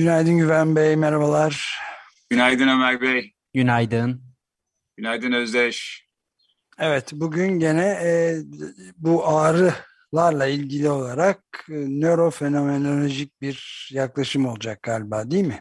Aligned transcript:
Günaydın 0.00 0.38
Güven 0.38 0.76
Bey, 0.76 0.96
merhabalar. 0.96 1.80
Günaydın 2.30 2.68
Ömer 2.68 3.00
Bey. 3.00 3.32
Günaydın. 3.54 4.22
Günaydın 4.96 5.32
Özdeş. 5.32 6.06
Evet, 6.78 7.10
bugün 7.12 7.58
gene 7.58 7.86
e, 7.86 8.36
bu 8.96 9.28
ağrılarla 9.28 10.46
ilgili 10.46 10.90
olarak 10.90 11.66
e, 11.68 11.74
nörofenomenolojik 11.74 13.40
bir 13.40 13.88
yaklaşım 13.92 14.46
olacak 14.46 14.82
galiba 14.82 15.30
değil 15.30 15.46
mi? 15.46 15.60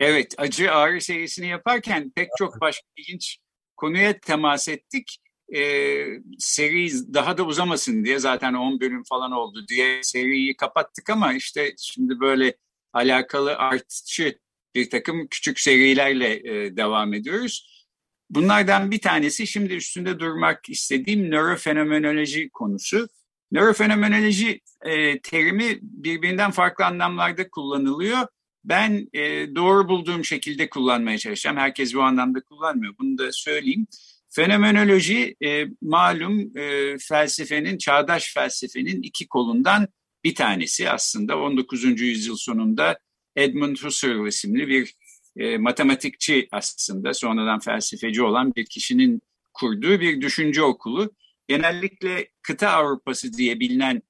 Evet, 0.00 0.34
acı 0.38 0.72
ağrı 0.72 1.00
serisini 1.00 1.46
yaparken 1.46 2.12
pek 2.16 2.28
çok 2.38 2.60
başka 2.60 2.86
ilginç 2.96 3.38
konuya 3.76 4.20
temas 4.20 4.68
ettik. 4.68 5.18
Ee, 5.56 6.06
seri 6.38 6.88
daha 7.14 7.38
da 7.38 7.42
uzamasın 7.42 8.04
diye 8.04 8.18
zaten 8.18 8.54
10 8.54 8.80
bölüm 8.80 9.02
falan 9.08 9.32
oldu 9.32 9.64
diye 9.68 10.02
seriyi 10.02 10.56
kapattık 10.56 11.10
ama 11.10 11.32
işte 11.32 11.74
şimdi 11.78 12.20
böyle 12.20 12.54
alakalı 12.96 13.56
artçı 13.56 14.38
bir 14.74 14.90
takım 14.90 15.26
küçük 15.26 15.60
serilerle 15.60 16.34
e, 16.34 16.76
devam 16.76 17.14
ediyoruz. 17.14 17.86
Bunlardan 18.30 18.90
bir 18.90 19.00
tanesi 19.00 19.46
şimdi 19.46 19.74
üstünde 19.74 20.18
durmak 20.18 20.68
istediğim 20.68 21.30
nörofenomenoloji 21.30 22.50
konusu. 22.50 23.08
Nörofenomenoloji 23.52 24.60
e, 24.84 25.20
terimi 25.20 25.78
birbirinden 25.82 26.50
farklı 26.50 26.84
anlamlarda 26.84 27.50
kullanılıyor. 27.50 28.26
Ben 28.64 29.08
e, 29.12 29.54
doğru 29.54 29.88
bulduğum 29.88 30.24
şekilde 30.24 30.68
kullanmaya 30.68 31.18
çalışacağım. 31.18 31.56
Herkes 31.56 31.94
bu 31.94 32.02
anlamda 32.02 32.40
kullanmıyor. 32.40 32.94
Bunu 32.98 33.18
da 33.18 33.32
söyleyeyim. 33.32 33.86
Fenomenoloji 34.30 35.36
e, 35.44 35.66
malum 35.82 36.58
e, 36.58 36.96
felsefenin, 36.98 37.78
çağdaş 37.78 38.34
felsefenin 38.34 39.02
iki 39.02 39.28
kolundan 39.28 39.88
bir 40.26 40.34
tanesi 40.34 40.90
aslında 40.90 41.38
19. 41.38 42.00
yüzyıl 42.00 42.36
sonunda 42.36 42.98
Edmund 43.36 43.76
Husserl 43.76 44.26
isimli 44.26 44.68
bir 44.68 44.94
e, 45.36 45.58
matematikçi 45.58 46.48
aslında 46.52 47.14
sonradan 47.14 47.60
felsefeci 47.60 48.22
olan 48.22 48.54
bir 48.56 48.66
kişinin 48.66 49.22
kurduğu 49.54 50.00
bir 50.00 50.20
düşünce 50.20 50.62
okulu. 50.62 51.14
Genellikle 51.48 52.28
kıta 52.42 52.70
Avrupası 52.70 53.32
diye 53.32 53.60
bilinen 53.60 54.02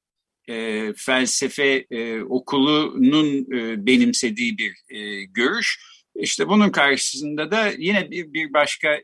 e, 0.49 0.93
felsefe 0.97 1.87
e, 1.91 2.21
okulunun 2.21 3.53
e, 3.57 3.87
benimsediği 3.87 4.59
bir 4.59 4.75
e, 4.89 5.25
görüş. 5.25 5.81
İşte 6.15 6.49
bunun 6.49 6.71
karşısında 6.71 7.51
da 7.51 7.73
yine 7.79 8.11
bir, 8.11 8.33
bir 8.33 8.53
başka 8.53 8.95
e, 8.95 9.03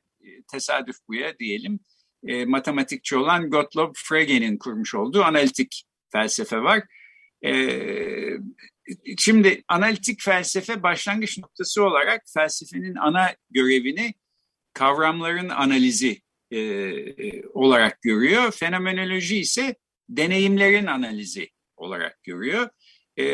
tesadüf 0.52 0.96
buya 1.08 1.38
diyelim 1.38 1.80
e, 2.26 2.44
matematikçi 2.44 3.16
olan 3.16 3.50
Gottlob 3.50 3.94
Frege'nin 3.96 4.58
kurmuş 4.58 4.94
olduğu 4.94 5.24
analitik 5.24 5.84
felsefe 6.12 6.62
var. 6.62 6.82
E, 7.44 7.52
şimdi 9.18 9.62
analitik 9.68 10.22
felsefe 10.22 10.82
başlangıç 10.82 11.38
noktası 11.38 11.84
olarak 11.84 12.22
felsefenin 12.34 12.94
ana 12.94 13.34
görevini 13.50 14.14
kavramların 14.72 15.48
analizi 15.48 16.20
e, 16.50 17.46
olarak 17.46 18.02
görüyor. 18.02 18.52
Fenomenoloji 18.52 19.38
ise 19.38 19.74
deneyimlerin 20.08 20.86
analizi 20.86 21.50
olarak 21.76 22.22
görüyor. 22.22 22.68
E, 23.18 23.24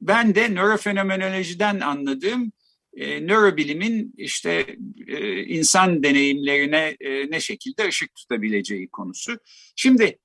ben 0.00 0.34
de 0.34 0.54
nörofenomenolojiden 0.54 1.80
anladığım 1.80 2.52
e, 2.96 3.26
nörobilimin 3.26 4.14
işte 4.16 4.76
e, 5.06 5.44
insan 5.44 6.02
deneyimlerine 6.02 6.96
e, 7.00 7.30
ne 7.30 7.40
şekilde 7.40 7.88
ışık 7.88 8.14
tutabileceği 8.14 8.88
konusu. 8.88 9.38
Şimdi 9.76 10.18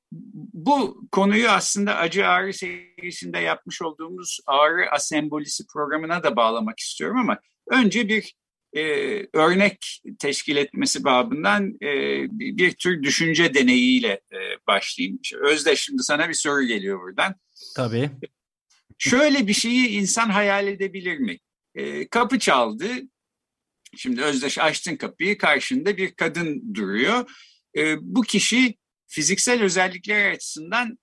bu 0.54 1.08
konuyu 1.12 1.50
aslında 1.50 1.96
acı 1.96 2.28
ağrı 2.28 2.54
serisinde 2.54 3.40
yapmış 3.40 3.82
olduğumuz 3.82 4.40
ağrı 4.46 4.92
asembolisi 4.92 5.64
programına 5.74 6.24
da 6.24 6.36
bağlamak 6.36 6.80
istiyorum 6.80 7.18
ama 7.18 7.40
önce 7.72 8.08
bir 8.08 8.36
e, 8.74 8.82
örnek 9.34 10.02
teşkil 10.20 10.56
etmesi 10.56 11.04
babından 11.04 11.78
e, 11.82 12.24
bir, 12.40 12.72
tür 12.72 13.04
düşünce 13.04 13.54
deneyiyle 13.54 14.12
e, 14.12 14.38
başlayayım. 14.68 15.20
Özde 15.42 15.76
şimdi 15.76 16.04
sana 16.04 16.30
bir 16.30 16.34
soru 16.34 16.64
geliyor 16.64 17.02
buradan. 17.02 17.36
Tabii. 17.76 18.10
Şöyle 18.98 19.48
bir 19.48 19.54
şeyi 19.54 19.88
insan 19.88 20.30
hayal 20.30 20.68
edebilir 20.68 21.18
mi? 21.18 21.40
E, 21.76 22.08
kapı 22.08 22.40
çaldı. 22.40 22.88
Şimdi 23.98 24.22
Özdeş 24.22 24.58
açtın 24.58 24.96
kapıyı 24.96 25.38
karşında 25.38 25.98
bir 25.98 26.12
kadın 26.12 26.76
duruyor. 26.76 27.32
E, 27.78 27.96
bu 28.02 28.22
kişi 28.22 28.78
fiziksel 29.08 29.64
özellikler 29.64 30.32
açısından 30.32 31.00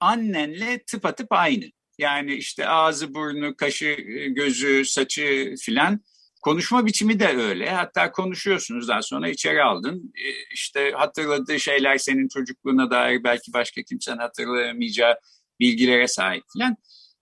annenle 0.00 0.82
tıpatıp 0.86 1.26
aynı. 1.30 1.64
Yani 1.98 2.34
işte 2.34 2.68
ağzı, 2.68 3.14
burnu, 3.14 3.56
kaşı, 3.56 3.96
gözü, 4.28 4.84
saçı 4.84 5.54
filan. 5.60 6.00
Konuşma 6.42 6.86
biçimi 6.86 7.20
de 7.20 7.28
öyle. 7.28 7.70
Hatta 7.70 8.12
konuşuyorsunuz 8.12 8.88
daha 8.88 9.02
sonra 9.02 9.28
içeri 9.28 9.62
aldın. 9.62 10.12
E, 10.14 10.28
işte 10.54 10.92
hatırladığı 10.96 11.60
şeyler 11.60 11.98
senin 11.98 12.28
çocukluğuna 12.28 12.90
dair 12.90 13.24
belki 13.24 13.52
başka 13.52 13.82
kimsenin 13.82 14.18
hatırlayamayacağı 14.18 15.14
bilgilere 15.60 16.08
sahip 16.08 16.44
filan. 16.52 16.76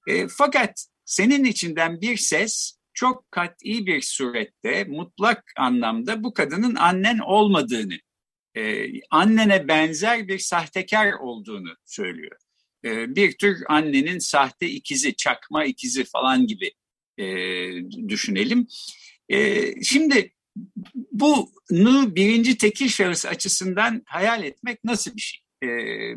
E, 0.07 0.29
fakat 0.29 0.87
senin 1.05 1.45
içinden 1.45 2.01
bir 2.01 2.17
ses 2.17 2.79
çok 3.03 3.31
kat'i 3.31 3.87
bir 3.87 4.03
surette 4.03 4.85
mutlak 4.85 5.53
anlamda 5.57 6.23
bu 6.25 6.35
kadının 6.35 6.75
annen 6.75 7.19
olmadığını, 7.19 7.99
e, 8.57 8.87
annene 9.11 9.69
benzer 9.69 10.29
bir 10.29 10.39
sahtekar 10.39 11.13
olduğunu 11.13 11.75
söylüyor. 11.85 12.37
E, 12.85 13.17
bir 13.17 13.39
tür 13.39 13.63
annenin 13.69 14.19
sahte 14.19 14.69
ikizi, 14.69 15.17
çakma 15.17 15.65
ikizi 15.65 16.05
falan 16.05 16.47
gibi 16.47 16.73
e, 17.19 17.27
düşünelim. 18.09 18.67
E, 19.29 19.65
şimdi 19.83 20.33
bunu 21.13 22.17
birinci 22.17 22.59
tekil 22.59 22.89
şahıs 22.89 23.27
açısından 23.27 24.03
hayal 24.07 24.45
etmek 24.45 24.85
nasıl 24.85 25.17
bir 25.17 25.21
şey? 25.21 25.41
E, 25.63 25.69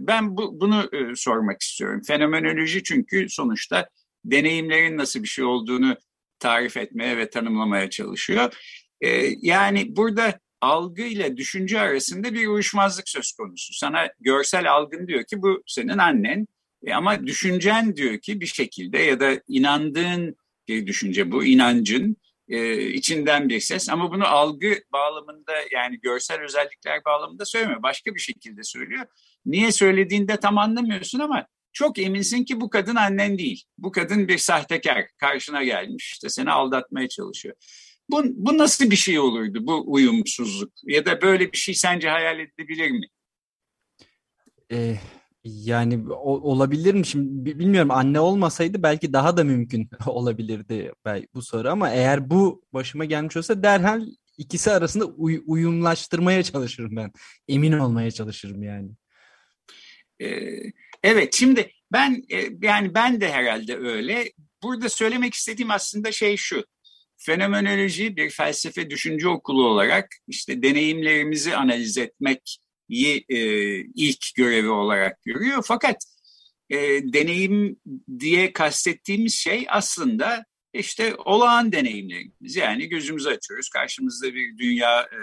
ben 0.08 0.38
bu, 0.38 0.62
bunu 0.62 0.90
e, 0.94 1.16
sormak 1.16 1.62
istiyorum. 1.62 2.02
Fenomenoloji 2.08 2.84
çünkü 2.84 3.30
sonuçta 3.30 3.90
deneyimlerin 4.26 4.98
nasıl 4.98 5.24
bir 5.24 5.28
şey 5.28 5.46
olduğunu 5.46 5.98
tarif 6.46 6.78
etmeye 6.78 7.18
ve 7.18 7.30
tanımlamaya 7.30 7.90
çalışıyor. 7.90 8.54
E, 9.02 9.10
yani 9.42 9.96
burada 9.96 10.40
algı 10.62 11.02
ile 11.02 11.38
düşünce 11.38 11.80
arasında 11.80 12.34
bir 12.34 12.48
uyuşmazlık 12.48 13.10
söz 13.10 13.32
konusu. 13.32 13.74
Sana 13.74 14.10
görsel 14.20 14.72
algın 14.72 15.08
diyor 15.08 15.24
ki 15.24 15.42
bu 15.42 15.64
senin 15.68 15.98
annen 15.98 16.48
e, 16.86 16.94
ama 16.94 17.28
düşüncen 17.28 17.96
diyor 17.96 18.20
ki 18.20 18.42
bir 18.42 18.46
şekilde 18.46 18.98
ya 18.98 19.20
da 19.20 19.42
inandığın 19.48 20.36
bir 20.68 20.88
düşünce 20.88 21.32
bu 21.32 21.46
inancın 21.46 22.18
e, 22.50 22.82
içinden 22.82 23.50
bir 23.50 23.60
ses 23.60 23.90
ama 23.90 24.12
bunu 24.12 24.26
algı 24.26 24.80
bağlamında 24.94 25.54
yani 25.72 26.00
görsel 26.00 26.42
özellikler 26.42 27.06
bağlamında 27.06 27.46
söylemiyor. 27.46 27.84
Başka 27.84 28.16
bir 28.16 28.20
şekilde 28.20 28.64
söylüyor. 28.64 29.06
Niye 29.46 29.72
söylediğinde 29.72 30.38
tam 30.38 30.58
anlamıyorsun 30.58 31.20
ama 31.20 31.48
çok 31.76 32.00
eminsin 32.00 32.44
ki 32.44 32.62
bu 32.62 32.70
kadın 32.70 32.96
annen 32.96 33.38
değil. 33.38 33.64
Bu 33.78 33.92
kadın 33.92 34.28
bir 34.28 34.38
sahtekar 34.38 35.08
karşına 35.18 35.64
gelmiş 35.64 36.12
işte 36.14 36.30
seni 36.30 36.52
aldatmaya 36.52 37.10
çalışıyor. 37.10 37.56
Bu, 38.10 38.24
bu 38.26 38.58
nasıl 38.58 38.92
bir 38.92 38.96
şey 38.96 39.20
olurdu 39.20 39.60
bu 39.62 39.84
uyumsuzluk 39.88 40.72
ya 40.84 41.06
da 41.06 41.22
böyle 41.22 41.52
bir 41.52 41.58
şey 41.58 41.76
sence 41.76 42.10
hayal 42.10 42.40
edilebilir 42.40 42.92
mi? 42.92 43.08
Ee, 44.72 44.96
yani 45.44 46.14
o, 46.14 46.52
olabilir 46.52 46.94
mi 46.94 47.06
şimdi 47.06 47.60
bilmiyorum 47.60 47.92
anne 47.92 48.20
olmasaydı 48.20 48.84
belki 48.84 49.14
daha 49.14 49.38
da 49.38 49.44
mümkün 49.44 49.90
olabilirdi 50.08 50.92
bu 51.34 51.42
soru 51.42 51.70
ama 51.70 51.90
eğer 51.90 52.30
bu 52.30 52.64
başıma 52.74 53.06
gelmiş 53.06 53.38
olsa 53.38 53.64
derhal 53.64 54.08
ikisi 54.38 54.72
arasında 54.72 55.06
uy, 55.06 55.42
uyumlaştırmaya 55.46 56.44
çalışırım 56.44 56.96
ben. 56.96 57.12
Emin 57.48 57.72
olmaya 57.72 58.12
çalışırım 58.12 58.64
yani. 58.64 58.90
Ee, 60.22 60.60
evet 61.04 61.34
şimdi 61.34 61.72
ben 61.92 62.24
e, 62.30 62.50
yani 62.62 62.94
ben 62.94 63.22
de 63.22 63.32
herhalde 63.32 63.78
öyle. 63.78 64.32
Burada 64.64 64.90
söylemek 64.90 65.34
istediğim 65.34 65.72
aslında 65.72 66.12
şey 66.12 66.38
şu. 66.38 66.66
Fenomenoloji 67.18 68.18
bir 68.18 68.30
felsefe 68.30 68.90
düşünce 68.90 69.28
okulu 69.28 69.68
olarak 69.68 70.08
işte 70.28 70.64
deneyimlerimizi 70.64 71.56
analiz 71.56 71.98
etmek 71.98 72.60
e, 72.90 73.40
ilk 73.96 74.36
görevi 74.36 74.70
olarak 74.70 75.24
görüyor. 75.24 75.64
Fakat 75.68 75.96
e, 76.70 76.78
deneyim 77.14 77.80
diye 78.20 78.54
kastettiğimiz 78.54 79.36
şey 79.36 79.66
aslında 79.70 80.46
işte 80.74 81.16
olağan 81.16 81.72
deneyimlerimiz. 81.72 82.56
Yani 82.56 82.90
gözümüzü 82.90 83.30
açıyoruz. 83.30 83.70
Karşımızda 83.70 84.34
bir 84.34 84.58
dünya 84.58 85.02
e, 85.02 85.20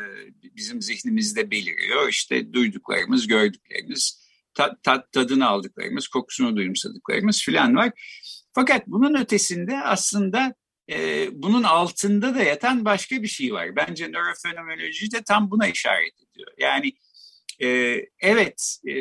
bizim 0.56 0.83
zihnimizde 0.83 1.50
beliriyor. 1.50 2.09
İşte 2.09 2.53
duyduklarımız, 2.53 3.27
gördüklerimiz, 3.27 4.23
tat, 4.54 4.82
tat, 4.82 5.12
tadını 5.12 5.49
aldıklarımız, 5.49 6.08
kokusunu 6.08 6.56
duyumsadıklarımız 6.56 7.43
filan 7.43 7.76
var. 7.76 7.93
Fakat 8.54 8.87
bunun 8.87 9.20
ötesinde 9.20 9.81
aslında 9.81 10.54
e, 10.90 11.28
bunun 11.32 11.62
altında 11.62 12.34
da 12.34 12.43
yatan 12.43 12.84
başka 12.84 13.22
bir 13.22 13.28
şey 13.28 13.52
var. 13.52 13.76
Bence 13.76 14.12
nörofenomenoloji 14.12 15.12
de 15.12 15.22
tam 15.22 15.50
buna 15.50 15.69
işaret 15.69 16.14
ediyor. 16.31 16.49
Yani 16.58 16.93
e, 17.62 17.99
evet 18.20 18.78
e, 18.87 18.94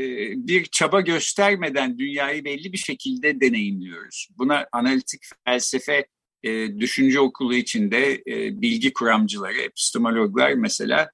bir 0.47 0.65
çaba 0.65 1.01
göstermeden 1.01 1.97
dünyayı 1.99 2.45
belli 2.45 2.73
bir 2.73 2.77
şekilde 2.77 3.41
deneyimliyoruz. 3.41 4.27
Buna 4.37 4.67
analitik 4.71 5.21
felsefe 5.45 6.07
e, 6.43 6.79
düşünce 6.79 7.19
okulu 7.19 7.55
içinde 7.55 8.13
e, 8.13 8.61
bilgi 8.61 8.93
kuramcıları, 8.93 9.61
epistemologlar 9.61 10.53
mesela 10.53 11.09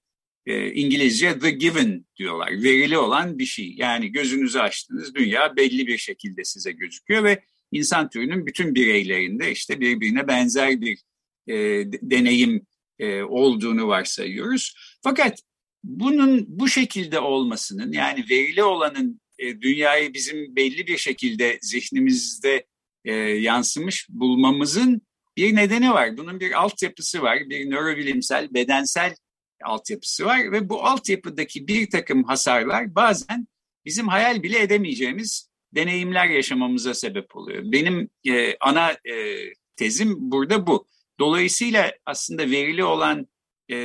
e, 0.48 0.74
İngilizce 0.74 1.40
the 1.40 1.52
given 1.52 2.06
diyorlar. 2.18 2.52
Verili 2.52 2.98
olan 2.98 3.40
bir 3.40 3.46
şey. 3.46 3.74
Yani 3.78 4.12
gözünüzü 4.12 4.60
açtınız 4.60 5.16
dünya 5.16 5.56
belli 5.56 5.88
bir 5.88 5.98
şekilde 5.98 6.44
size 6.44 6.72
gözüküyor 6.72 7.24
ve 7.24 7.44
insan 7.72 8.10
türünün 8.10 8.46
bütün 8.46 8.76
bireylerinde 8.76 9.52
işte 9.52 9.80
birbirine 9.80 10.28
benzer 10.28 10.82
bir 10.82 11.00
e, 11.48 11.56
deneyim 12.02 12.66
e, 13.00 13.22
olduğunu 13.22 13.88
varsayıyoruz. 13.88 14.74
Fakat 15.04 15.40
bunun 15.84 16.46
bu 16.48 16.68
şekilde 16.68 17.20
olmasının 17.20 17.92
yani 17.92 18.26
verili 18.30 18.64
olanın 18.64 19.22
e, 19.40 19.62
dünyayı 19.62 20.14
bizim 20.14 20.56
belli 20.56 20.88
bir 20.88 20.98
şekilde 20.98 21.60
zihnimizde 21.62 22.66
e, 23.06 23.14
yansımış 23.16 24.08
bulmamızın 24.10 25.02
bir 25.38 25.56
nedeni 25.56 25.92
var. 25.92 26.18
Bunun 26.18 26.40
bir 26.40 26.62
altyapısı 26.62 27.22
var. 27.22 27.40
Bir 27.50 27.70
nörobilimsel, 27.70 28.54
bedensel 28.54 29.16
altyapısı 29.64 30.26
var 30.26 30.52
ve 30.52 30.70
bu 30.70 30.86
altyapıdaki 30.86 31.68
bir 31.68 31.90
takım 31.90 32.24
hasarlar 32.24 32.96
bazen 32.96 33.48
bizim 33.86 34.08
hayal 34.08 34.44
bile 34.44 34.62
edemeyeceğimiz 34.62 35.50
deneyimler 35.76 36.28
yaşamamıza 36.28 36.94
sebep 36.94 37.36
oluyor. 37.36 37.64
Benim 37.66 38.10
e, 38.28 38.58
ana 38.60 38.92
e, 38.92 39.36
tezim 39.76 40.16
burada 40.32 40.68
bu. 40.68 40.88
Dolayısıyla 41.20 41.92
aslında 42.06 42.52
verili 42.52 42.84
olan 42.84 43.28
e, 43.70 43.76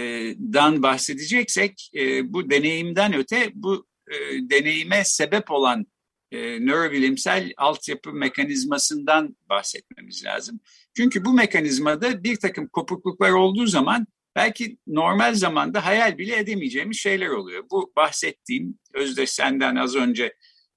dan 0.52 0.82
bahsedeceksek 0.82 1.90
e, 1.94 2.32
bu 2.32 2.50
deneyimden 2.50 3.14
öte 3.14 3.50
bu 3.54 3.86
e, 4.08 4.14
deneyime 4.50 5.04
sebep 5.04 5.50
olan 5.50 5.86
e, 6.32 6.66
nörobilimsel 6.66 7.52
altyapı 7.56 8.12
mekanizmasından 8.12 9.36
bahsetmemiz 9.48 10.24
lazım. 10.24 10.60
Çünkü 10.96 11.24
bu 11.24 11.32
mekanizmada 11.32 12.24
bir 12.24 12.36
takım 12.36 12.69
kopukluklar 12.69 13.30
olduğu 13.30 13.66
zaman 13.66 14.06
belki 14.37 14.79
normal 14.87 15.34
zamanda 15.34 15.87
hayal 15.87 16.19
bile 16.19 16.37
edemeyeceğimiz 16.37 16.96
şeyler 16.96 17.29
oluyor. 17.29 17.64
Bu 17.70 17.93
bahsettiğim 17.96 18.79
Özdeş 18.94 19.31
senden 19.31 19.76
az 19.76 19.96
önce 19.96 20.34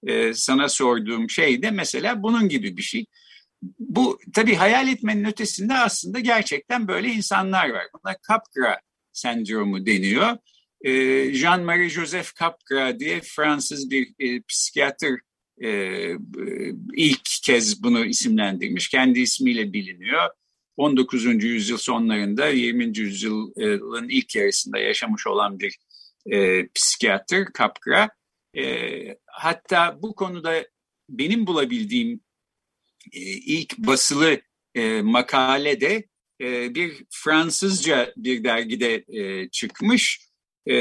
e, 0.08 0.34
sana 0.34 0.70
sorduğum 0.70 1.30
şey 1.30 1.62
de 1.62 1.72
mesela 1.72 2.24
bunun 2.24 2.50
gibi 2.50 2.78
bir 2.78 2.82
şey. 2.82 3.06
Bu 3.80 4.20
tabii 4.34 4.56
hayal 4.56 4.88
etmenin 4.88 5.26
ötesinde 5.26 5.74
aslında 5.74 6.20
gerçekten 6.20 6.88
böyle 6.88 7.08
insanlar 7.08 7.70
var. 7.70 7.84
Buna 7.94 8.16
Capgras 8.28 8.78
sendromu 9.14 9.86
deniyor. 9.86 10.38
E, 10.82 10.92
Jean-Marie 11.34 11.90
Joseph 11.90 12.36
Capgras 12.40 13.00
diye 13.00 13.22
Fransız 13.22 13.92
bir 13.92 14.08
e, 14.20 14.42
psikiyatr 14.48 15.14
e, 15.64 15.70
ilk 16.94 17.26
kez 17.44 17.84
bunu 17.84 18.06
isimlendirmiş. 18.06 18.90
Kendi 18.90 19.20
ismiyle 19.20 19.74
biliniyor. 19.74 20.30
19. 20.78 21.26
yüzyıl 21.44 21.78
sonlarında 21.78 22.48
20. 22.48 22.98
yüzyılın 22.98 24.10
ilk 24.10 24.36
yarısında 24.36 24.78
yaşamış 24.78 25.28
olan 25.28 25.60
bir 25.60 25.78
e, 26.32 26.68
psikiyatr 26.68 27.54
Capgras. 27.58 28.10
E, 28.58 29.18
hatta 29.26 30.02
bu 30.02 30.16
konuda 30.16 30.68
benim 31.10 31.48
bulabildiğim 31.48 32.20
e, 33.14 33.20
ilk 33.22 33.78
basılı 33.78 34.42
e, 34.76 35.02
makalede 35.02 36.04
e, 36.42 36.76
bir 36.76 37.06
Fransızca 37.10 38.14
bir 38.18 38.44
dergide 38.44 39.06
e, 39.08 39.50
çıkmış. 39.50 40.20
E, 40.70 40.76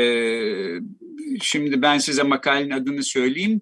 şimdi 1.41 1.83
ben 1.83 1.99
size 1.99 2.23
makalenin 2.23 2.71
adını 2.71 3.03
söyleyeyim. 3.03 3.61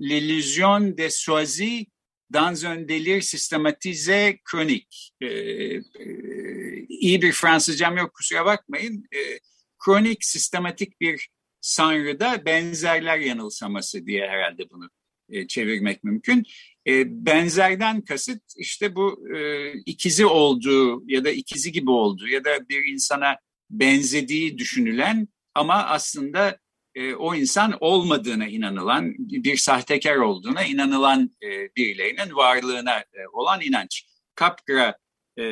L'illusion 0.00 0.98
de 0.98 1.10
soisi 1.10 1.86
dans 2.32 2.66
un 2.66 2.88
délire 2.88 3.22
systématisé 3.22 4.40
chronique. 4.44 5.12
E, 5.20 5.26
e, 5.26 7.22
bir 7.22 7.32
Fransızcam 7.32 7.96
yok 7.96 8.14
kusura 8.14 8.46
bakmayın. 8.46 9.04
E, 9.14 9.38
kronik, 9.78 10.24
sistematik 10.24 11.00
bir 11.00 11.28
sanrıda 11.60 12.44
benzerler 12.46 13.18
yanılsaması 13.18 14.06
diye 14.06 14.28
herhalde 14.28 14.70
bunu 14.70 14.90
e, 15.28 15.46
çevirmek 15.46 16.04
mümkün. 16.04 16.44
E, 16.86 17.26
benzerden 17.26 18.00
kasıt 18.00 18.42
işte 18.56 18.94
bu 18.94 19.36
e, 19.36 19.72
ikizi 19.86 20.26
olduğu 20.26 21.02
ya 21.06 21.24
da 21.24 21.30
ikizi 21.30 21.72
gibi 21.72 21.90
olduğu 21.90 22.28
ya 22.28 22.44
da 22.44 22.68
bir 22.68 22.92
insana 22.92 23.36
benzediği 23.70 24.58
düşünülen 24.58 25.28
ama 25.54 25.74
aslında 25.74 26.58
e, 26.94 27.14
o 27.14 27.34
insan 27.34 27.76
olmadığına 27.80 28.46
inanılan, 28.46 29.14
bir 29.18 29.56
sahtekar 29.56 30.16
olduğuna 30.16 30.64
inanılan 30.64 31.30
e, 31.40 32.34
varlığına 32.34 32.98
e, 32.98 33.28
olan 33.32 33.60
inanç. 33.60 34.04
Capgras 34.40 34.94
e, 35.38 35.44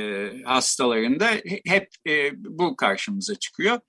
hastalarında 0.44 1.30
hep 1.66 1.88
bu 2.36 2.76
karşımıza 2.76 3.34
çıkıyor. 3.34 3.80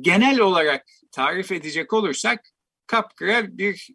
Genel 0.00 0.40
olarak 0.40 0.86
tarif 1.12 1.52
edecek 1.52 1.92
olursak 1.92 2.44
Capgras 2.92 3.44
bir 3.48 3.88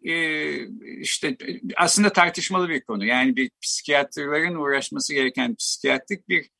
işte 1.00 1.36
aslında 1.76 2.12
tartışmalı 2.12 2.68
bir 2.68 2.80
konu. 2.80 3.04
Yani 3.04 3.36
bir 3.36 3.50
psikiyatrların 3.62 4.54
uğraşması 4.54 5.14
gereken 5.14 5.54
psikiyatrik 5.54 6.28
bir 6.28 6.50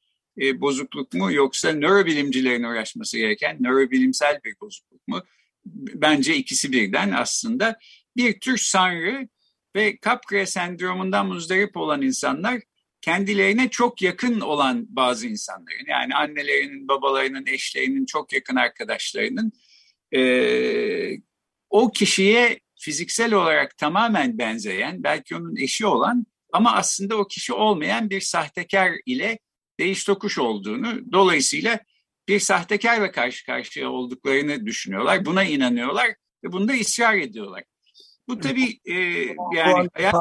bozukluk 0.61 1.15
mu 1.15 1.33
yoksa 1.33 1.73
nörobilimcilerin 1.73 2.63
uğraşması 2.63 3.19
gereken 3.19 3.57
nörobilimsel 3.61 4.41
bir 4.45 4.61
bozukluk 4.61 5.09
mu? 5.09 5.23
Bence 5.67 6.37
ikisi 6.37 6.73
birden 6.73 7.11
aslında. 7.11 7.79
Bir 8.17 8.41
tür 8.41 8.59
sanrı 8.59 9.29
ve 9.77 9.99
Capgras 10.05 10.51
sendromundan 10.51 11.27
muzdarip 11.27 11.77
olan 11.77 12.03
insanlar 12.03 12.61
kendilerine 13.01 13.69
çok 13.71 14.03
yakın 14.03 14.41
olan 14.41 14.87
bazı 14.89 15.27
insanların 15.27 15.87
yani 15.89 16.15
annelerinin, 16.15 16.89
babalarının, 16.89 17.47
eşlerinin, 17.47 18.07
çok 18.07 18.33
yakın 18.33 18.57
arkadaşlarının 18.57 19.53
e, 20.15 20.21
o 21.71 21.93
kişiye 21.93 22.61
fiziksel 22.81 23.35
olarak 23.35 23.79
tamamen 23.79 24.39
benzeyen, 24.39 25.03
belki 25.03 25.37
onun 25.37 25.57
eşi 25.57 25.87
olan 25.87 26.27
ama 26.53 26.73
aslında 26.73 27.17
o 27.17 27.27
kişi 27.27 27.53
olmayan 27.53 28.11
bir 28.11 28.21
sahtekar 28.21 28.93
ile 29.07 29.39
değiş 29.81 30.05
tokuş 30.05 30.39
olduğunu, 30.39 31.13
dolayısıyla 31.13 31.81
bir 32.29 32.41
sahtekarla 32.41 33.11
karşı 33.11 33.47
karşıya 33.47 33.91
olduklarını 33.91 34.67
düşünüyorlar. 34.67 35.25
Buna 35.25 35.45
inanıyorlar 35.45 36.15
ve 36.45 36.53
bunda 36.53 36.73
ısrar 36.73 37.15
ediyorlar. 37.15 37.65
Bu 38.29 38.41
tabii 38.41 38.81
e, 38.85 38.95
yani 39.57 39.89
hayat 39.95 40.15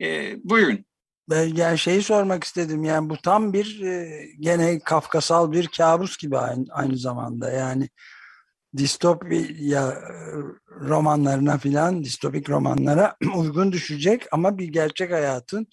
e, 0.00 0.36
buyurun. 0.44 0.84
Ben 1.30 1.54
yani 1.54 1.78
şeyi 1.78 2.02
sormak 2.02 2.44
istedim 2.44 2.84
yani 2.84 3.10
bu 3.10 3.16
tam 3.16 3.52
bir 3.52 3.80
e, 3.82 4.26
gene 4.40 4.78
kafkasal 4.78 5.52
bir 5.52 5.66
kabus 5.66 6.18
gibi 6.18 6.38
aynı, 6.38 6.64
aynı 6.70 6.96
zamanda 6.96 7.50
yani 7.50 7.88
distopya 8.76 10.02
romanlarına 10.80 11.58
filan 11.58 12.04
distopik 12.04 12.50
romanlara 12.50 13.16
uygun 13.36 13.72
düşecek 13.72 14.26
ama 14.32 14.58
bir 14.58 14.68
gerçek 14.68 15.12
hayatın 15.12 15.66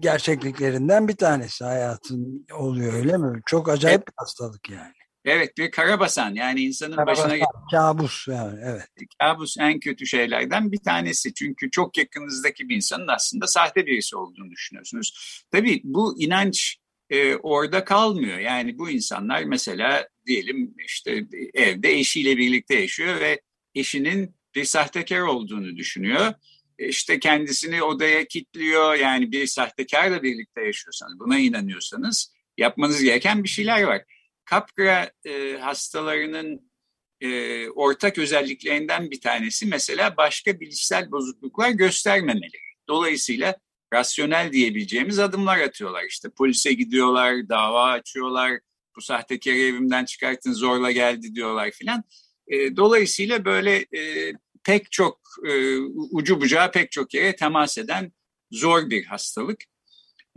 gerçekliklerinden 0.00 1.08
bir 1.08 1.16
tanesi 1.16 1.64
hayatın 1.64 2.46
oluyor 2.54 2.92
öyle 2.92 3.16
mi? 3.16 3.40
Çok 3.46 3.68
acayip 3.68 3.98
evet. 3.98 4.08
bir 4.08 4.12
hastalık 4.16 4.70
yani. 4.70 4.92
Evet 5.24 5.58
bir 5.58 5.70
karabasan 5.70 6.34
yani 6.34 6.60
insanın 6.60 6.96
karabasan, 6.96 7.24
başına 7.24 7.36
gelen 7.36 7.68
kabus 7.70 8.28
yani 8.28 8.60
evet. 8.64 8.88
Kabus 9.20 9.56
en 9.58 9.80
kötü 9.80 10.06
şeylerden 10.06 10.72
bir 10.72 10.78
tanesi. 10.78 11.34
Çünkü 11.34 11.70
çok 11.70 11.98
yakınızdaki 11.98 12.68
bir 12.68 12.76
insanın 12.76 13.08
aslında 13.08 13.46
sahte 13.46 13.86
birisi 13.86 14.16
olduğunu 14.16 14.50
düşünüyorsunuz. 14.50 15.42
Tabii 15.50 15.80
bu 15.84 16.20
inanç 16.20 16.76
e, 17.10 17.36
orada 17.36 17.84
kalmıyor. 17.84 18.38
Yani 18.38 18.78
bu 18.78 18.90
insanlar 18.90 19.44
mesela 19.44 20.08
diyelim 20.26 20.74
işte 20.86 21.26
evde 21.54 21.92
eşiyle 21.92 22.36
birlikte 22.36 22.80
yaşıyor 22.80 23.20
ve 23.20 23.40
eşinin 23.74 24.36
bir 24.54 24.64
sahtekar 24.64 25.20
olduğunu 25.20 25.76
düşünüyor. 25.76 26.34
İşte 26.78 27.18
kendisini 27.20 27.82
odaya 27.82 28.24
kilitliyor. 28.26 28.94
Yani 28.94 29.32
bir 29.32 29.46
sahtekarla 29.46 30.22
birlikte 30.22 30.62
yaşıyorsanız, 30.62 31.18
buna 31.18 31.38
inanıyorsanız 31.38 32.32
yapmanız 32.58 33.02
gereken 33.02 33.44
bir 33.44 33.48
şeyler 33.48 33.82
var. 33.82 34.02
Kapkra 34.44 35.10
e, 35.24 35.56
hastalarının 35.60 36.70
e, 37.20 37.68
ortak 37.68 38.18
özelliklerinden 38.18 39.10
bir 39.10 39.20
tanesi 39.20 39.66
mesela 39.66 40.16
başka 40.16 40.60
bilişsel 40.60 41.10
bozukluklar 41.10 41.70
göstermemeleri. 41.70 42.66
Dolayısıyla 42.88 43.56
rasyonel 43.94 44.52
diyebileceğimiz 44.52 45.18
adımlar 45.18 45.58
atıyorlar. 45.58 46.04
İşte 46.04 46.30
polise 46.30 46.72
gidiyorlar, 46.72 47.48
dava 47.48 47.90
açıyorlar, 47.90 48.60
bu 48.96 49.00
sahtekarı 49.00 49.56
evimden 49.56 50.04
çıkartın 50.04 50.52
zorla 50.52 50.90
geldi 50.90 51.34
diyorlar 51.34 51.70
filan. 51.70 52.04
E, 52.48 52.76
dolayısıyla 52.76 53.44
böyle 53.44 53.86
e, 53.96 54.32
pek 54.66 54.92
çok 54.92 55.20
e, 55.46 55.76
ucu 56.10 56.40
bucağı 56.40 56.72
pek 56.72 56.92
çok 56.92 57.14
yere 57.14 57.36
temas 57.36 57.78
eden 57.78 58.12
zor 58.50 58.90
bir 58.90 59.04
hastalık. 59.04 59.64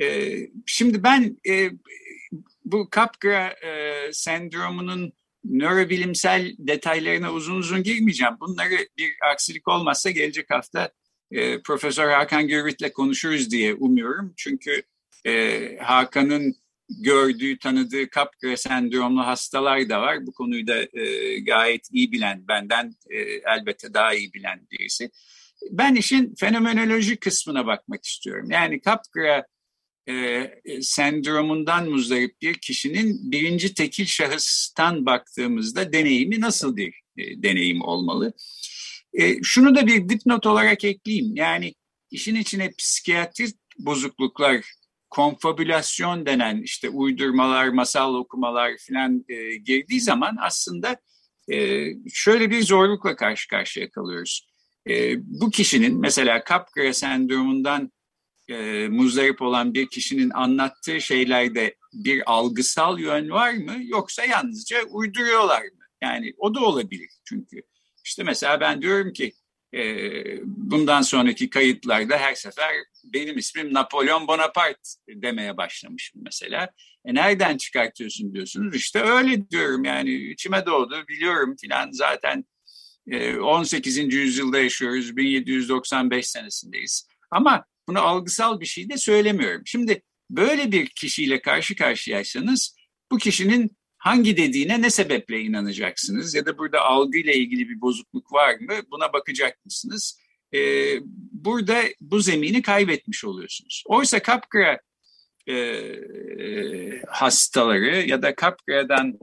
E, 0.02 0.38
şimdi 0.66 1.04
ben 1.04 1.38
e, 1.50 1.72
bu 2.66 2.90
Capgras 2.96 3.64
e, 3.64 4.10
sendromunun 4.14 5.14
nörobilimsel 5.44 6.56
detaylarına 6.60 7.32
uzun 7.34 7.56
uzun 7.56 7.84
girmeyeceğim. 7.84 8.34
Bunları 8.40 8.88
bir 8.98 9.12
aksilik 9.34 9.68
olmazsa 9.68 10.10
gelecek 10.10 10.50
hafta 10.50 10.92
e, 11.32 11.62
Profesör 11.62 12.10
Hakan 12.10 12.48
Gürvit'le 12.48 12.94
konuşuruz 12.94 13.52
diye 13.52 13.74
umuyorum. 13.74 14.34
Çünkü 14.38 14.84
e, 15.26 15.78
Hakan'ın 15.82 16.56
gördüğü, 16.89 17.60
tanıdığı 17.60 18.10
Capgras 18.15 18.62
sendromlu 18.62 19.27
hastalar 19.27 19.89
da 19.89 20.01
var. 20.01 20.27
Bu 20.27 20.34
konuyu 20.34 20.67
da 20.67 20.81
e, 20.93 21.39
gayet 21.39 21.88
iyi 21.91 22.12
bilen, 22.12 22.48
benden 22.48 22.96
e, 23.10 23.17
elbette 23.55 23.93
daha 23.93 24.13
iyi 24.13 24.34
bilen 24.34 24.67
birisi. 24.72 25.10
Ben 25.72 25.96
işin 25.96 26.36
fenomenoloji 26.36 27.17
kısmına 27.17 27.65
bakmak 27.65 28.05
istiyorum. 28.05 28.51
Yani 28.51 28.81
Capgras 28.86 29.43
e, 30.10 30.51
sendromundan 30.81 31.89
muzdarip 31.89 32.41
bir 32.41 32.53
kişinin 32.53 33.31
birinci 33.31 33.74
tekil 33.74 34.05
şahıstan 34.05 35.05
baktığımızda 35.05 35.93
deneyimi 35.93 36.41
nasıl 36.41 36.75
bir 36.75 37.01
e, 37.17 37.43
deneyim 37.43 37.81
olmalı? 37.81 38.34
E, 39.13 39.43
şunu 39.43 39.75
da 39.75 39.88
bir 39.88 40.10
dipnot 40.10 40.46
olarak 40.46 40.84
ekleyeyim. 40.84 41.36
Yani 41.36 41.74
işin 42.12 42.36
içine 42.36 42.72
psikiyatrik 42.77 43.55
bozukluklar, 43.79 44.65
konfabülasyon 45.10 46.25
denen 46.25 46.62
işte 46.62 46.89
uydurmalar, 46.89 47.68
masal 47.68 48.16
okumalar 48.16 48.72
falan 48.89 49.25
e, 49.30 49.56
girdiği 49.56 50.01
zaman 50.01 50.38
aslında 50.42 50.98
e, 51.51 51.86
şöyle 52.13 52.50
bir 52.50 52.63
zorlukla 52.63 53.16
karşı 53.16 53.48
karşıya 53.48 53.89
kalıyoruz. 53.89 54.50
E, 54.89 55.16
bu 55.20 55.50
kişinin 55.50 56.00
mesela 56.00 56.44
Capgras 56.50 56.98
sendromundan 56.98 57.92
e, 58.50 58.88
muzdarip 58.88 59.42
olan 59.42 59.74
bir 59.74 59.89
kişinin 59.89 60.30
anlattığı 60.30 61.01
şeylerde 61.01 61.75
bir 61.94 62.32
algısal 62.32 63.00
yön 63.00 63.30
var 63.30 63.54
mı 63.54 63.75
yoksa 63.80 64.25
yalnızca 64.25 64.84
uyduruyorlar 64.84 65.62
mı? 65.62 65.86
Yani 66.04 66.34
o 66.38 66.56
da 66.56 66.60
olabilir 66.60 67.10
çünkü. 67.25 67.62
İşte 68.06 68.24
mesela 68.24 68.60
ben 68.60 68.82
diyorum 68.82 69.13
ki 69.13 69.34
e, 69.74 69.82
bundan 70.46 71.02
sonraki 71.02 71.50
kayıtlarda 71.50 72.18
her 72.18 72.36
sefer 72.36 72.76
benim 73.04 73.38
ismim 73.38 73.74
Napolyon 73.74 74.28
Bonaparte 74.28 74.90
demeye 75.10 75.58
başlamışım 75.58 76.22
mesela. 76.24 76.70
E 77.06 77.14
nereden 77.14 77.58
çıkartıyorsun 77.58 78.34
diyorsunuz. 78.34 78.76
İşte 78.76 79.02
öyle 79.02 79.50
diyorum 79.50 79.86
yani 79.86 80.14
içime 80.14 80.66
doğdu 80.66 81.08
biliyorum 81.08 81.56
filan 81.62 81.92
zaten 81.92 82.46
e, 83.08 83.38
18. 83.38 83.98
yüzyılda 84.14 84.60
yaşıyoruz 84.60 85.18
1795 85.18 86.28
senesindeyiz. 86.28 87.08
Ama 87.32 87.66
bunu 87.88 88.00
algısal 88.00 88.60
bir 88.60 88.66
şey 88.66 88.90
de 88.90 88.98
söylemiyorum. 88.98 89.62
Şimdi 89.66 90.02
böyle 90.30 90.72
bir 90.72 90.88
kişiyle 90.88 91.42
karşı 91.42 91.76
karşıyaysanız 91.76 92.76
bu 93.12 93.18
kişinin 93.18 93.78
hangi 94.00 94.38
dediğine 94.38 94.82
ne 94.82 94.89
sebeple 94.89 95.41
inanacaksınız 95.41 96.36
ya 96.36 96.46
da 96.46 96.58
burada 96.58 96.82
algıyla 96.82 97.34
ilgili 97.34 97.70
bir 97.70 97.82
bozukluk 97.82 98.34
var 98.34 98.56
mı 98.60 98.74
buna 98.91 99.13
bakacak 99.13 99.65
mısınız? 99.65 100.20
Ee, 100.53 101.00
burada 101.32 101.82
bu 102.01 102.20
zemini 102.20 102.62
kaybetmiş 102.62 103.25
oluyorsunuz. 103.25 103.84
Oysa 103.88 104.24
Capgras 104.24 104.79
e, 105.50 105.96
hastaları 107.08 108.08
ya 108.08 108.22
da 108.22 108.36
Capgras'dan 108.41 109.20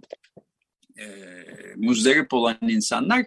e, 0.98 1.04
muzdarip 1.76 2.32
olan 2.32 2.58
insanlar 2.62 3.26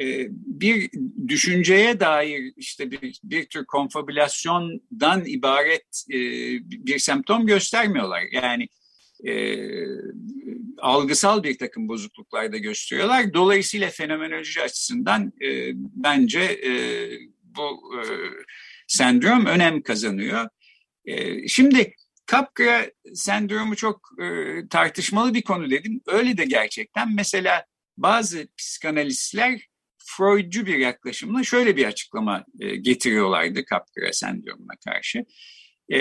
e, 0.00 0.28
bir 0.30 0.90
düşünceye 1.28 2.00
dair 2.00 2.52
işte 2.56 2.90
bir, 2.90 3.20
bir 3.24 3.46
tür 3.46 3.64
konfabülasyondan 3.64 5.24
ibaret 5.26 6.04
e, 6.10 6.18
bir 6.60 6.98
semptom 6.98 7.46
göstermiyorlar. 7.46 8.22
Yani 8.32 8.68
e, 9.26 9.56
algısal 10.78 11.42
bir 11.42 11.58
takım 11.58 11.88
bozukluklar 11.88 12.52
da 12.52 12.56
gösteriyorlar. 12.56 13.34
Dolayısıyla 13.34 13.90
fenomenoloji 13.90 14.62
açısından 14.62 15.32
e, 15.42 15.72
bence 15.74 16.40
e, 16.40 16.70
bu 17.42 17.94
e, 17.96 18.02
sendrom 18.86 19.46
önem 19.46 19.82
kazanıyor. 19.82 20.48
E, 21.04 21.48
şimdi 21.48 21.94
Capgras 22.30 22.86
sendromu 23.14 23.76
çok 23.76 24.08
e, 24.22 24.26
tartışmalı 24.70 25.34
bir 25.34 25.42
konu 25.42 25.70
dedim. 25.70 26.00
Öyle 26.06 26.36
de 26.36 26.44
gerçekten. 26.44 27.14
Mesela 27.14 27.64
bazı 27.96 28.48
psikanalistler 28.58 29.66
Freudcu 29.98 30.66
bir 30.66 30.78
yaklaşımla 30.78 31.44
şöyle 31.44 31.76
bir 31.76 31.84
açıklama 31.84 32.44
e, 32.60 32.76
getiriyorlardı 32.76 33.64
Capgras 33.70 34.16
sendromuna 34.16 34.76
karşı. 34.84 35.24
E, 35.92 36.00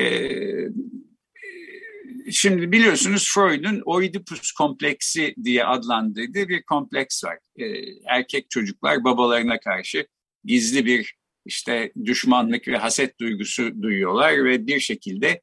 şimdi 2.32 2.72
biliyorsunuz 2.72 3.32
Freud'un 3.34 3.82
Oedipus 3.86 4.52
kompleksi 4.52 5.36
diye 5.44 5.66
adlandırdığı 5.66 6.50
bir 6.50 6.64
kompleks 6.64 7.24
var. 7.24 7.38
E, 7.60 7.66
erkek 8.06 8.50
çocuklar 8.50 9.04
babalarına 9.04 9.60
karşı 9.60 10.08
gizli 10.44 10.86
bir 10.86 11.16
işte 11.46 11.92
düşmanlık 12.06 12.68
ve 12.68 12.78
haset 12.78 13.20
duygusu 13.20 13.82
duyuyorlar 13.82 14.44
ve 14.44 14.68
bir 14.68 14.80
şekilde 14.80 15.42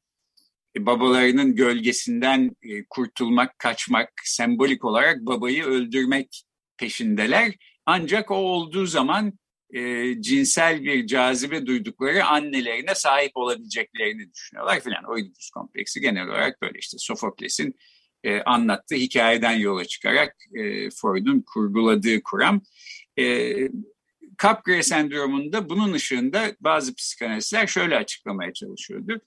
babalarının 0.77 1.55
gölgesinden 1.55 2.51
e, 2.63 2.85
kurtulmak, 2.89 3.59
kaçmak, 3.59 4.09
sembolik 4.23 4.85
olarak 4.85 5.21
babayı 5.21 5.63
öldürmek 5.63 6.43
peşindeler 6.77 7.53
ancak 7.85 8.31
o 8.31 8.35
olduğu 8.35 8.85
zaman 8.85 9.33
e, 9.73 10.13
cinsel 10.21 10.83
bir 10.83 11.07
cazibe 11.07 11.65
duydukları 11.65 12.25
annelerine 12.25 12.95
sahip 12.95 13.31
olabileceklerini 13.35 14.33
düşünüyorlar 14.33 14.79
filan. 14.79 15.03
Oedipus 15.03 15.49
kompleksi 15.49 16.01
genel 16.01 16.27
olarak 16.27 16.61
böyle 16.61 16.79
işte 16.79 16.97
Sofokles'in 16.99 17.75
e, 18.23 18.41
anlattığı 18.41 18.95
hikayeden 18.95 19.51
yola 19.51 19.85
çıkarak 19.85 20.35
e, 20.55 20.89
Freud'un 20.89 21.43
kurguladığı 21.53 22.23
kuram. 22.23 22.61
E, 23.19 23.53
Capgras 24.41 24.87
sendromunda 24.87 25.69
bunun 25.69 25.93
ışığında 25.93 26.55
bazı 26.59 26.95
psikanalistler 26.95 27.67
şöyle 27.67 27.97
açıklamaya 27.97 28.53
çalışıyordu 28.53 29.21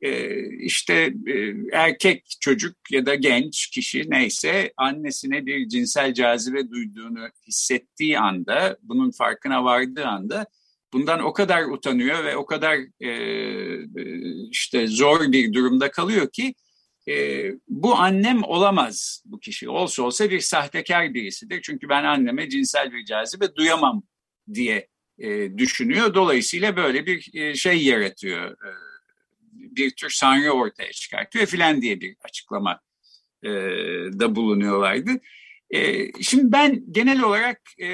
e, 0.00 0.40
işte 0.56 1.14
e, 1.26 1.54
erkek 1.72 2.24
çocuk 2.40 2.76
ya 2.90 3.06
da 3.06 3.14
genç 3.14 3.66
kişi 3.66 4.04
neyse 4.08 4.72
annesine 4.76 5.46
bir 5.46 5.68
cinsel 5.68 6.14
cazibe 6.14 6.70
duyduğunu 6.70 7.28
hissettiği 7.46 8.18
anda, 8.18 8.78
bunun 8.82 9.10
farkına 9.10 9.64
vardığı 9.64 10.06
anda 10.06 10.46
bundan 10.92 11.20
o 11.20 11.32
kadar 11.32 11.64
utanıyor 11.64 12.24
ve 12.24 12.36
o 12.36 12.46
kadar 12.46 12.78
e, 13.00 13.12
işte 14.50 14.86
zor 14.86 15.32
bir 15.32 15.52
durumda 15.52 15.90
kalıyor 15.90 16.28
ki 16.30 16.54
e, 17.08 17.44
bu 17.68 17.96
annem 17.96 18.42
olamaz 18.42 19.22
bu 19.24 19.40
kişi. 19.40 19.68
Olsa 19.68 20.02
olsa 20.02 20.30
bir 20.30 20.40
sahtekar 20.40 21.14
birisidir. 21.14 21.62
Çünkü 21.62 21.88
ben 21.88 22.04
anneme 22.04 22.48
cinsel 22.48 22.92
bir 22.92 23.04
cazibe 23.04 23.54
duyamam 23.56 24.02
diye 24.54 24.88
e, 25.18 25.58
düşünüyor. 25.58 26.14
Dolayısıyla 26.14 26.76
böyle 26.76 27.06
bir 27.06 27.34
e, 27.34 27.54
şey 27.54 27.84
yaratıyor. 27.84 28.50
E, 28.50 28.70
bir 29.58 29.90
tür 29.90 30.10
sanrı 30.10 30.50
ortaya 30.50 30.92
çıkartıyor 30.92 31.46
filan 31.46 31.82
diye 31.82 32.00
bir 32.00 32.16
açıklama 32.24 32.80
e, 33.42 33.50
da 34.20 34.36
bulunuyorlardı. 34.36 35.10
E, 35.70 36.12
şimdi 36.22 36.52
ben 36.52 36.84
genel 36.90 37.22
olarak 37.22 37.60
e, 37.80 37.86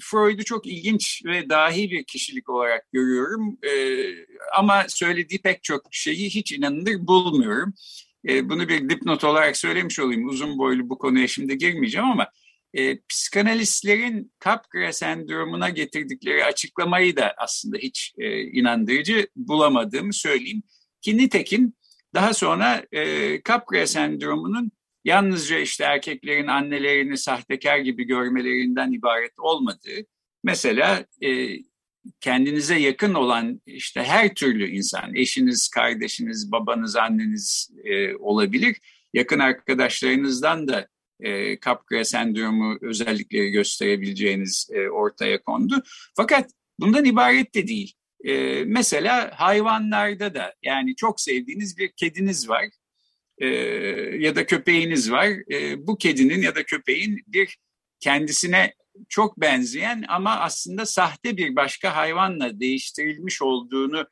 Freud'u 0.00 0.44
çok 0.44 0.66
ilginç 0.66 1.22
ve 1.24 1.48
dahi 1.48 1.90
bir 1.90 2.04
kişilik 2.04 2.48
olarak 2.48 2.92
görüyorum. 2.92 3.58
E, 3.62 3.70
ama 4.56 4.84
söylediği 4.88 5.42
pek 5.42 5.62
çok 5.62 5.82
şeyi 5.90 6.30
hiç 6.30 6.52
inanılır 6.52 7.06
bulmuyorum. 7.06 7.74
E, 8.28 8.48
bunu 8.48 8.68
bir 8.68 8.88
dipnot 8.88 9.24
olarak 9.24 9.56
söylemiş 9.56 10.00
olayım. 10.00 10.28
Uzun 10.28 10.58
boylu 10.58 10.88
bu 10.88 10.98
konuya 10.98 11.26
şimdi 11.28 11.58
girmeyeceğim 11.58 12.06
ama 12.06 12.28
e, 12.74 12.98
psikanalistlerin 13.08 14.32
Capgras 14.44 14.98
sendromuna 14.98 15.70
getirdikleri 15.70 16.44
açıklamayı 16.44 17.16
da 17.16 17.34
aslında 17.38 17.76
hiç 17.78 18.14
e, 18.18 18.40
inandırıcı 18.42 19.26
bulamadığımı 19.36 20.12
söyleyeyim. 20.12 20.62
Ki 21.02 21.16
nitekim 21.16 21.72
daha 22.14 22.34
sonra 22.34 22.86
e, 22.92 23.42
Capgras 23.48 23.90
sendromunun 23.90 24.72
yalnızca 25.04 25.58
işte 25.58 25.84
erkeklerin 25.84 26.46
annelerini 26.46 27.18
sahtekar 27.18 27.78
gibi 27.78 28.04
görmelerinden 28.04 28.92
ibaret 28.92 29.38
olmadığı, 29.38 30.06
mesela 30.44 31.04
e, 31.24 31.58
kendinize 32.20 32.78
yakın 32.78 33.14
olan 33.14 33.60
işte 33.66 34.02
her 34.02 34.34
türlü 34.34 34.70
insan, 34.70 35.14
eşiniz, 35.14 35.68
kardeşiniz, 35.68 36.52
babanız, 36.52 36.96
anneniz 36.96 37.70
e, 37.84 38.16
olabilir. 38.16 38.76
Yakın 39.14 39.38
arkadaşlarınızdan 39.38 40.68
da 40.68 40.88
e, 41.20 41.60
Capgras 41.60 42.08
sendromu 42.08 42.78
özellikleri 42.80 43.50
gösterebileceğiniz 43.50 44.70
e, 44.72 44.88
ortaya 44.88 45.42
kondu. 45.42 45.82
Fakat 46.16 46.50
bundan 46.78 47.04
ibaret 47.04 47.54
de 47.54 47.68
değil. 47.68 47.94
E, 48.24 48.64
mesela 48.64 49.30
hayvanlarda 49.34 50.34
da 50.34 50.54
yani 50.62 50.96
çok 50.96 51.20
sevdiğiniz 51.20 51.78
bir 51.78 51.92
kediniz 51.92 52.48
var 52.48 52.64
e, 53.38 53.46
ya 54.18 54.36
da 54.36 54.46
köpeğiniz 54.46 55.12
var. 55.12 55.28
E, 55.52 55.86
bu 55.86 55.98
kedinin 55.98 56.42
ya 56.42 56.54
da 56.54 56.62
köpeğin 56.62 57.20
bir 57.26 57.58
kendisine 58.00 58.74
çok 59.08 59.40
benzeyen 59.40 60.04
ama 60.08 60.40
aslında 60.40 60.86
sahte 60.86 61.36
bir 61.36 61.56
başka 61.56 61.96
hayvanla 61.96 62.60
değiştirilmiş 62.60 63.42
olduğunu 63.42 64.06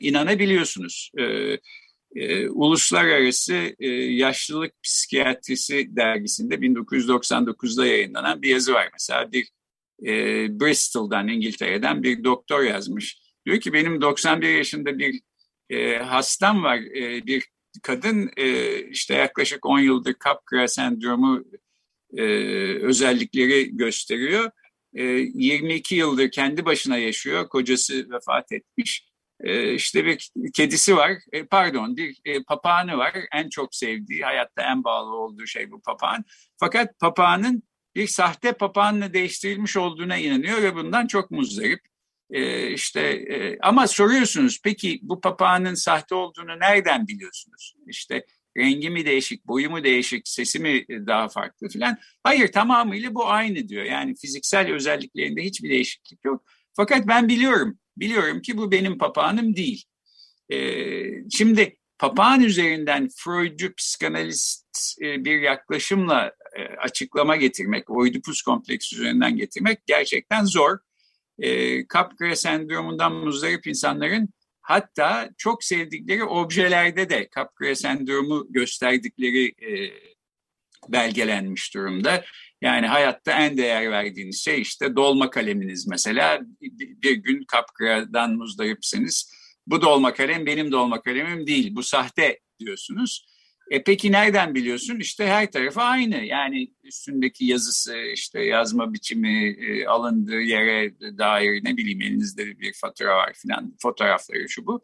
inanabiliyorsunuz. 0.00 1.10
E, 1.18 1.56
e, 2.16 2.48
Uluslararası 2.48 3.74
e, 3.78 3.88
Yaşlılık 3.88 4.82
Psikiyatrisi 4.82 5.96
dergisinde 5.96 6.54
1999'da 6.54 7.86
yayınlanan 7.86 8.42
bir 8.42 8.50
yazı 8.50 8.72
var. 8.72 8.88
Mesela 8.92 9.32
bir 9.32 9.48
e, 10.02 10.12
Bristol'dan, 10.60 11.28
İngiltere'den 11.28 12.02
bir 12.02 12.24
doktor 12.24 12.62
yazmış. 12.62 13.18
Diyor 13.50 13.60
ki 13.60 13.72
benim 13.72 14.00
91 14.00 14.48
yaşında 14.48 14.98
bir 14.98 15.20
e, 15.70 15.96
hastam 15.98 16.62
var, 16.62 16.78
e, 16.78 17.26
bir 17.26 17.44
kadın 17.82 18.30
e, 18.36 18.78
işte 18.82 19.14
yaklaşık 19.14 19.66
10 19.66 19.78
yıldır 19.78 20.14
Capgras 20.24 20.74
sendromu 20.74 21.44
e, 22.16 22.22
özellikleri 22.82 23.76
gösteriyor. 23.76 24.50
E, 24.94 25.02
22 25.02 25.94
yıldır 25.94 26.30
kendi 26.30 26.64
başına 26.64 26.98
yaşıyor, 26.98 27.48
kocası 27.48 28.10
vefat 28.10 28.52
etmiş. 28.52 29.08
E, 29.40 29.74
işte 29.74 30.04
bir 30.04 30.30
kedisi 30.54 30.96
var, 30.96 31.12
e, 31.32 31.44
pardon 31.44 31.96
bir 31.96 32.20
e, 32.24 32.42
papağanı 32.42 32.98
var. 32.98 33.14
En 33.32 33.48
çok 33.48 33.74
sevdiği, 33.74 34.22
hayatta 34.22 34.62
en 34.62 34.84
bağlı 34.84 35.16
olduğu 35.16 35.46
şey 35.46 35.70
bu 35.70 35.80
papağan. 35.80 36.24
Fakat 36.56 36.98
papağanın 36.98 37.62
bir 37.94 38.06
sahte 38.06 38.52
papağanla 38.52 39.14
değiştirilmiş 39.14 39.76
olduğuna 39.76 40.16
inanıyor 40.16 40.62
ve 40.62 40.74
bundan 40.74 41.06
çok 41.06 41.30
muzdarip. 41.30 41.89
E, 42.30 42.70
işte 42.70 43.00
e, 43.00 43.58
ama 43.62 43.86
soruyorsunuz 43.86 44.60
peki 44.64 44.98
bu 45.02 45.20
papağanın 45.20 45.74
sahte 45.74 46.14
olduğunu 46.14 46.60
nereden 46.60 47.08
biliyorsunuz? 47.08 47.74
İşte 47.86 48.24
rengi 48.56 48.90
mi 48.90 49.06
değişik, 49.06 49.46
boyu 49.46 49.70
mu 49.70 49.84
değişik, 49.84 50.28
sesi 50.28 50.58
mi 50.58 50.84
daha 50.88 51.28
farklı 51.28 51.68
filan. 51.68 51.96
Hayır 52.22 52.52
tamamıyla 52.52 53.14
bu 53.14 53.28
aynı 53.28 53.68
diyor. 53.68 53.84
Yani 53.84 54.14
fiziksel 54.14 54.72
özelliklerinde 54.72 55.42
hiçbir 55.42 55.70
değişiklik 55.70 56.24
yok. 56.24 56.44
Fakat 56.76 57.08
ben 57.08 57.28
biliyorum, 57.28 57.78
biliyorum 57.96 58.42
ki 58.42 58.56
bu 58.56 58.72
benim 58.72 58.98
papağanım 58.98 59.56
değil. 59.56 59.84
Ee, 60.52 61.04
şimdi 61.30 61.76
papağan 61.98 62.40
üzerinden 62.40 63.08
Freudcu 63.16 63.74
psikanalist 63.74 64.66
e, 65.02 65.24
bir 65.24 65.40
yaklaşımla 65.40 66.32
e, 66.58 66.62
açıklama 66.62 67.36
getirmek, 67.36 67.90
Oidipus 67.90 68.42
kompleksi 68.42 68.96
üzerinden 68.96 69.36
getirmek 69.36 69.86
gerçekten 69.86 70.44
zor. 70.44 70.78
E, 71.40 71.78
Capgras 71.86 72.40
sendromundan 72.40 73.12
muzdarip 73.12 73.66
insanların 73.66 74.28
hatta 74.60 75.30
çok 75.38 75.64
sevdikleri 75.64 76.24
objelerde 76.24 77.10
de 77.10 77.28
Capgras 77.36 77.80
sendromu 77.80 78.46
gösterdikleri 78.50 79.46
e, 79.46 79.92
belgelenmiş 80.88 81.74
durumda. 81.74 82.24
Yani 82.62 82.86
hayatta 82.86 83.32
en 83.32 83.56
değer 83.56 83.90
verdiğiniz 83.90 84.44
şey 84.44 84.60
işte 84.60 84.96
dolma 84.96 85.30
kaleminiz 85.30 85.86
mesela. 85.86 86.40
Bir 87.02 87.14
gün 87.14 87.46
Capgra'dan 87.52 88.34
muzdaripseniz 88.34 89.32
bu 89.66 89.82
dolma 89.82 90.14
kalem 90.14 90.46
benim 90.46 90.72
dolma 90.72 91.02
kalemim 91.02 91.46
değil 91.46 91.76
bu 91.76 91.82
sahte 91.82 92.40
diyorsunuz. 92.58 93.26
E 93.70 93.82
peki 93.82 94.12
nereden 94.12 94.54
biliyorsun? 94.54 95.00
İşte 95.00 95.26
her 95.26 95.50
tarafı 95.50 95.80
aynı. 95.80 96.24
Yani 96.24 96.72
üstündeki 96.84 97.44
yazısı, 97.44 97.98
işte 98.14 98.42
yazma 98.44 98.92
biçimi, 98.92 99.56
e, 99.60 99.86
alındığı 99.86 100.40
yere 100.40 101.00
dair 101.18 101.64
ne 101.64 101.76
bileyim 101.76 102.02
elinizde 102.02 102.60
bir 102.60 102.72
fatura 102.72 103.16
var 103.16 103.32
filan, 103.34 103.76
fotoğrafları 103.82 104.48
şu 104.48 104.66
bu. 104.66 104.82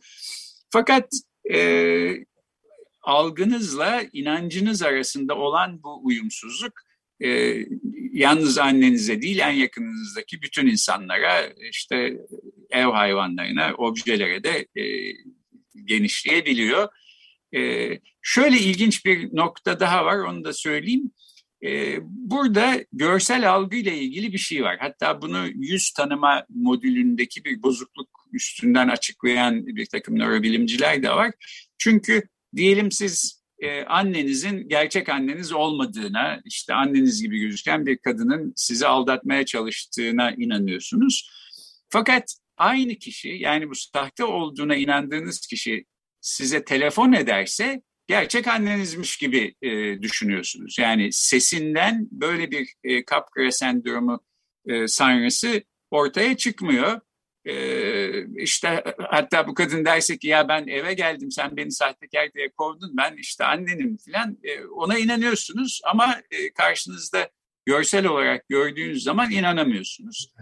Fakat 0.70 1.08
e, 1.52 2.10
algınızla 3.02 4.02
inancınız 4.12 4.82
arasında 4.82 5.34
olan 5.34 5.82
bu 5.82 6.00
uyumsuzluk 6.04 6.72
e, 7.20 7.56
yalnız 8.12 8.58
annenize 8.58 9.22
değil 9.22 9.38
en 9.38 9.52
yakınınızdaki 9.52 10.42
bütün 10.42 10.66
insanlara 10.66 11.46
işte 11.70 12.18
ev 12.70 12.86
hayvanlarına, 12.86 13.74
objelere 13.74 14.44
de 14.44 14.66
e, 14.80 14.84
genişleyebiliyor. 15.84 16.88
E, 17.54 17.90
şöyle 18.22 18.58
ilginç 18.58 19.04
bir 19.04 19.36
nokta 19.36 19.80
daha 19.80 20.04
var 20.04 20.18
onu 20.18 20.44
da 20.44 20.52
söyleyeyim. 20.52 21.10
E, 21.64 21.98
burada 22.02 22.84
görsel 22.92 23.50
algıyla 23.52 23.92
ilgili 23.92 24.32
bir 24.32 24.38
şey 24.38 24.62
var. 24.62 24.76
Hatta 24.80 25.22
bunu 25.22 25.48
yüz 25.54 25.90
tanıma 25.90 26.46
modülündeki 26.48 27.44
bir 27.44 27.62
bozukluk 27.62 28.08
üstünden 28.32 28.88
açıklayan 28.88 29.66
bir 29.66 29.86
takım 29.86 30.18
nörobilimciler 30.18 31.02
de 31.02 31.10
var. 31.10 31.32
Çünkü 31.78 32.22
diyelim 32.56 32.92
siz 32.92 33.42
e, 33.58 33.84
annenizin 33.84 34.68
gerçek 34.68 35.08
anneniz 35.08 35.52
olmadığına, 35.52 36.40
işte 36.44 36.74
anneniz 36.74 37.22
gibi 37.22 37.38
gözüken 37.38 37.86
bir 37.86 37.98
kadının 37.98 38.52
sizi 38.56 38.86
aldatmaya 38.86 39.44
çalıştığına 39.44 40.30
inanıyorsunuz. 40.30 41.30
Fakat 41.88 42.36
aynı 42.56 42.94
kişi 42.94 43.28
yani 43.28 43.70
bu 43.70 43.74
sahte 43.74 44.24
olduğuna 44.24 44.76
inandığınız 44.76 45.40
kişi 45.40 45.84
size 46.26 46.64
telefon 46.64 47.12
ederse 47.12 47.82
gerçek 48.06 48.46
annenizmiş 48.46 49.16
gibi 49.16 49.54
e, 49.62 50.02
düşünüyorsunuz. 50.02 50.78
Yani 50.78 51.12
sesinden 51.12 52.08
böyle 52.10 52.50
bir 52.50 52.74
e, 52.84 53.04
Capgras 53.04 53.56
sendromu 53.56 54.20
e, 54.66 54.88
sanrısı 54.88 55.62
ortaya 55.90 56.36
çıkmıyor. 56.36 57.00
E, 57.44 58.42
işte 58.42 58.84
hatta 59.10 59.48
bu 59.48 59.54
kadın 59.54 59.84
derse 59.84 60.18
ki 60.18 60.28
ya 60.28 60.48
ben 60.48 60.66
eve 60.66 60.94
geldim 60.94 61.30
sen 61.30 61.56
beni 61.56 61.72
sahtekar 61.72 62.32
diye 62.32 62.48
kovdun 62.56 62.96
ben 62.96 63.16
işte 63.16 63.44
annenim 63.44 63.96
falan 63.96 64.38
e, 64.42 64.64
ona 64.64 64.98
inanıyorsunuz 64.98 65.80
ama 65.84 66.20
e, 66.30 66.52
karşınızda 66.52 67.30
görsel 67.66 68.06
olarak 68.06 68.48
gördüğünüz 68.48 69.02
zaman 69.02 69.30
inanamıyorsunuz. 69.30 70.32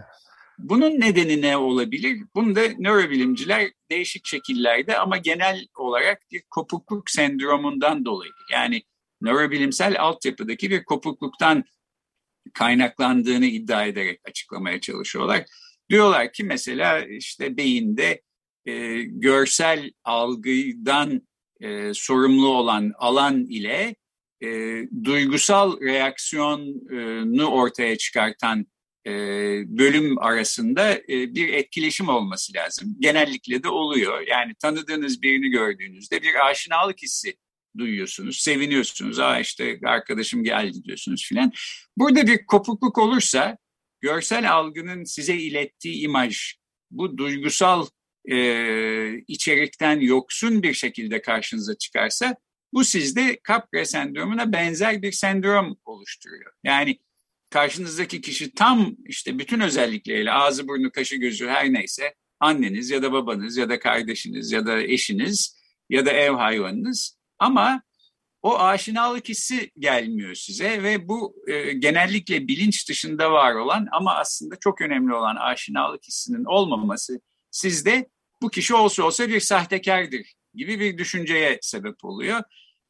Bunun 0.59 0.99
nedeni 0.99 1.41
ne 1.41 1.57
olabilir? 1.57 2.21
Bunu 2.35 2.55
da 2.55 2.61
nörobilimciler 2.79 3.71
değişik 3.91 4.27
şekillerde 4.27 4.97
ama 4.97 5.17
genel 5.17 5.67
olarak 5.77 6.21
bir 6.31 6.43
kopukluk 6.49 7.09
sendromundan 7.09 8.05
dolayı 8.05 8.31
yani 8.51 8.81
nörobilimsel 9.21 10.01
altyapıdaki 10.01 10.69
bir 10.69 10.83
kopukluktan 10.83 11.63
kaynaklandığını 12.53 13.45
iddia 13.45 13.85
ederek 13.85 14.21
açıklamaya 14.25 14.81
çalışıyorlar. 14.81 15.45
Diyorlar 15.89 16.33
ki 16.33 16.43
mesela 16.43 17.05
işte 17.05 17.57
beyinde 17.57 18.21
e, 18.65 19.01
görsel 19.01 19.91
algıdan 20.03 21.21
e, 21.61 21.93
sorumlu 21.93 22.47
olan 22.47 22.93
alan 22.97 23.45
ile 23.45 23.95
e, 24.41 24.47
duygusal 25.03 25.81
reaksiyonu 25.81 27.45
ortaya 27.45 27.97
çıkartan 27.97 28.65
e, 29.07 29.11
bölüm 29.77 30.19
arasında 30.19 30.93
e, 30.93 31.35
bir 31.35 31.53
etkileşim 31.53 32.09
olması 32.09 32.53
lazım. 32.53 32.95
Genellikle 32.99 33.63
de 33.63 33.69
oluyor. 33.69 34.21
Yani 34.27 34.53
tanıdığınız 34.61 35.21
birini 35.21 35.49
gördüğünüzde 35.49 36.21
bir 36.21 36.49
aşinalık 36.49 37.01
hissi 37.01 37.37
duyuyorsunuz, 37.77 38.37
seviniyorsunuz. 38.37 39.19
Aa 39.19 39.39
işte 39.39 39.79
arkadaşım 39.85 40.43
geldi 40.43 40.83
diyorsunuz 40.83 41.25
filan. 41.29 41.51
Burada 41.97 42.27
bir 42.27 42.45
kopukluk 42.45 42.97
olursa 42.97 43.57
görsel 44.01 44.51
algının 44.53 45.03
size 45.03 45.35
ilettiği 45.35 46.03
imaj 46.03 46.53
bu 46.91 47.17
duygusal 47.17 47.87
e, 48.31 48.37
içerikten 49.27 49.99
yoksun 49.99 50.63
bir 50.63 50.73
şekilde 50.73 51.21
karşınıza 51.21 51.77
çıkarsa 51.77 52.35
bu 52.73 52.83
sizde 52.83 53.39
Capgras 53.47 53.89
sendromuna 53.89 54.51
benzer 54.51 55.01
bir 55.01 55.11
sendrom 55.11 55.77
oluşturuyor. 55.85 56.51
Yani 56.63 56.99
karşınızdaki 57.49 58.21
kişi 58.21 58.53
tam 58.53 58.95
işte 59.05 59.39
bütün 59.39 59.59
özellikleriyle 59.59 60.31
ağzı 60.31 60.67
burnu 60.67 60.91
kaşı 60.91 61.15
gözü 61.15 61.47
her 61.47 61.73
neyse 61.73 62.13
anneniz 62.39 62.89
ya 62.89 63.03
da 63.03 63.11
babanız 63.11 63.57
ya 63.57 63.69
da 63.69 63.79
kardeşiniz 63.79 64.51
ya 64.51 64.65
da 64.65 64.81
eşiniz 64.81 65.59
ya 65.89 66.05
da 66.05 66.11
ev 66.11 66.31
hayvanınız 66.31 67.17
ama 67.39 67.81
o 68.41 68.59
aşinalık 68.59 69.29
hissi 69.29 69.71
gelmiyor 69.79 70.35
size 70.35 70.83
ve 70.83 71.07
bu 71.07 71.35
e, 71.47 71.73
genellikle 71.73 72.47
bilinç 72.47 72.89
dışında 72.89 73.31
var 73.31 73.55
olan 73.55 73.87
ama 73.91 74.15
aslında 74.15 74.55
çok 74.55 74.81
önemli 74.81 75.13
olan 75.13 75.35
aşinalık 75.35 76.03
hissinin 76.03 76.45
olmaması 76.45 77.19
sizde 77.51 78.09
bu 78.41 78.49
kişi 78.49 78.75
olsa 78.75 79.03
olsa 79.03 79.29
bir 79.29 79.39
sahtekardır 79.39 80.33
gibi 80.53 80.79
bir 80.79 80.97
düşünceye 80.97 81.59
sebep 81.61 82.05
oluyor. 82.05 82.41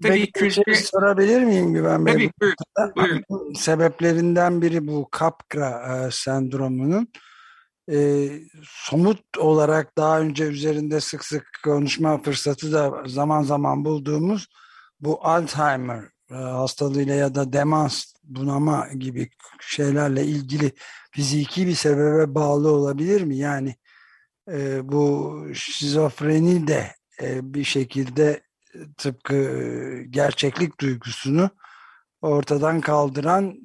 Tabii 0.04 0.14
Peki, 0.14 0.32
kültür... 0.32 0.64
şey 0.64 0.76
sorabilir 0.76 1.44
miyim 1.44 1.74
Güven 1.74 2.06
Bey? 2.06 2.32
Tabii 2.76 2.94
buyurun. 2.98 3.54
Sebeplerinden 3.54 4.62
biri 4.62 4.88
bu 4.88 5.10
Capgras 5.20 6.08
e, 6.08 6.12
sendromunun 6.12 7.08
e, 7.92 8.30
somut 8.64 9.38
olarak 9.38 9.98
daha 9.98 10.20
önce 10.20 10.44
üzerinde 10.44 11.02
sık 11.02 11.26
sık 11.26 11.48
konuşma 11.64 12.22
fırsatı 12.22 12.74
da 12.74 13.04
zaman 13.06 13.44
zaman 13.44 13.86
bulduğumuz 13.86 14.48
bu 15.00 15.28
Alzheimer 15.28 16.04
e, 16.32 16.36
hastalığıyla 16.36 17.16
ya 17.16 17.36
da 17.36 17.54
demans, 17.54 18.14
bunama 18.24 18.88
gibi 19.00 19.30
şeylerle 19.62 20.26
ilgili 20.26 20.72
fiziki 21.12 21.68
bir 21.68 21.76
sebebe 21.76 22.36
bağlı 22.36 22.72
olabilir 22.72 23.22
mi? 23.22 23.38
Yani 23.38 23.76
e, 24.52 24.92
bu 24.92 25.42
şizofreni 25.54 26.68
de 26.68 26.92
e, 27.22 27.54
bir 27.54 27.64
şekilde 27.64 28.45
tıpkı 28.98 30.02
gerçeklik 30.10 30.80
duygusunu 30.80 31.50
ortadan 32.22 32.82
kaldıran 32.82 33.56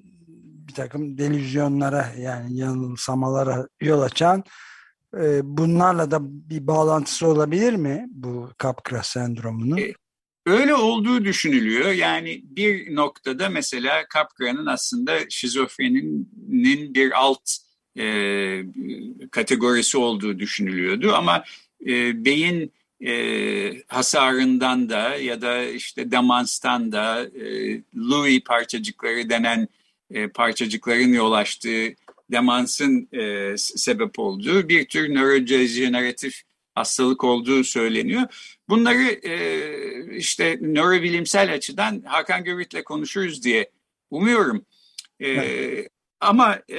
bir 0.68 0.75
takım 0.75 1.18
delüzyonlara 1.18 2.12
yani 2.18 2.57
yanılsamalara 2.57 3.68
yol 3.81 4.03
açan 4.03 4.44
e, 5.16 5.40
bunlarla 5.42 6.11
da 6.11 6.18
bir 6.23 6.66
bağlantısı 6.66 7.27
olabilir 7.27 7.73
mi 7.73 8.07
bu 8.11 8.51
Capgras 8.62 9.09
sendromunun? 9.09 9.81
Öyle 10.46 10.75
olduğu 10.75 11.25
düşünülüyor. 11.25 11.90
Yani 11.90 12.40
bir 12.44 12.94
noktada 12.94 13.49
mesela 13.49 14.05
Capgra'nın 14.14 14.66
aslında 14.66 15.18
şizofreninin 15.29 16.94
bir 16.94 17.12
alt 17.20 17.51
e, 17.99 18.05
kategorisi 19.31 19.99
olduğu 19.99 20.38
düşünülüyordu. 20.38 21.12
Ama 21.14 21.44
e, 21.87 22.25
beyin 22.25 22.73
e, 23.06 23.82
hasarından 23.88 24.88
da 24.88 25.14
ya 25.16 25.42
da 25.42 25.64
işte 25.64 26.10
demanstan 26.10 26.92
da 26.92 27.24
e, 27.24 27.80
Louis 27.96 28.40
parçacıkları 28.44 29.30
denen 29.30 29.68
e, 30.10 30.28
parçacıkların 30.28 31.12
yol 31.12 31.32
açtığı 31.32 31.94
demansın 32.32 33.08
e, 33.12 33.54
sebep 33.58 34.18
olduğu 34.18 34.68
bir 34.68 34.84
tür 34.84 35.14
nörodejeneratif 35.14 36.42
hastalık 36.74 37.24
olduğu 37.24 37.64
söyleniyor. 37.64 38.22
Bunları 38.68 39.02
e, 39.28 40.16
işte 40.16 40.58
nörobilimsel 40.60 41.54
açıdan 41.54 42.02
Hakan 42.06 42.44
Gürvit'le 42.44 42.84
konuşuruz 42.84 43.44
diye 43.44 43.70
umuyorum. 44.10 44.64
E, 45.20 45.28
evet. 45.28 45.88
Ama 46.20 46.59
e, 46.68 46.78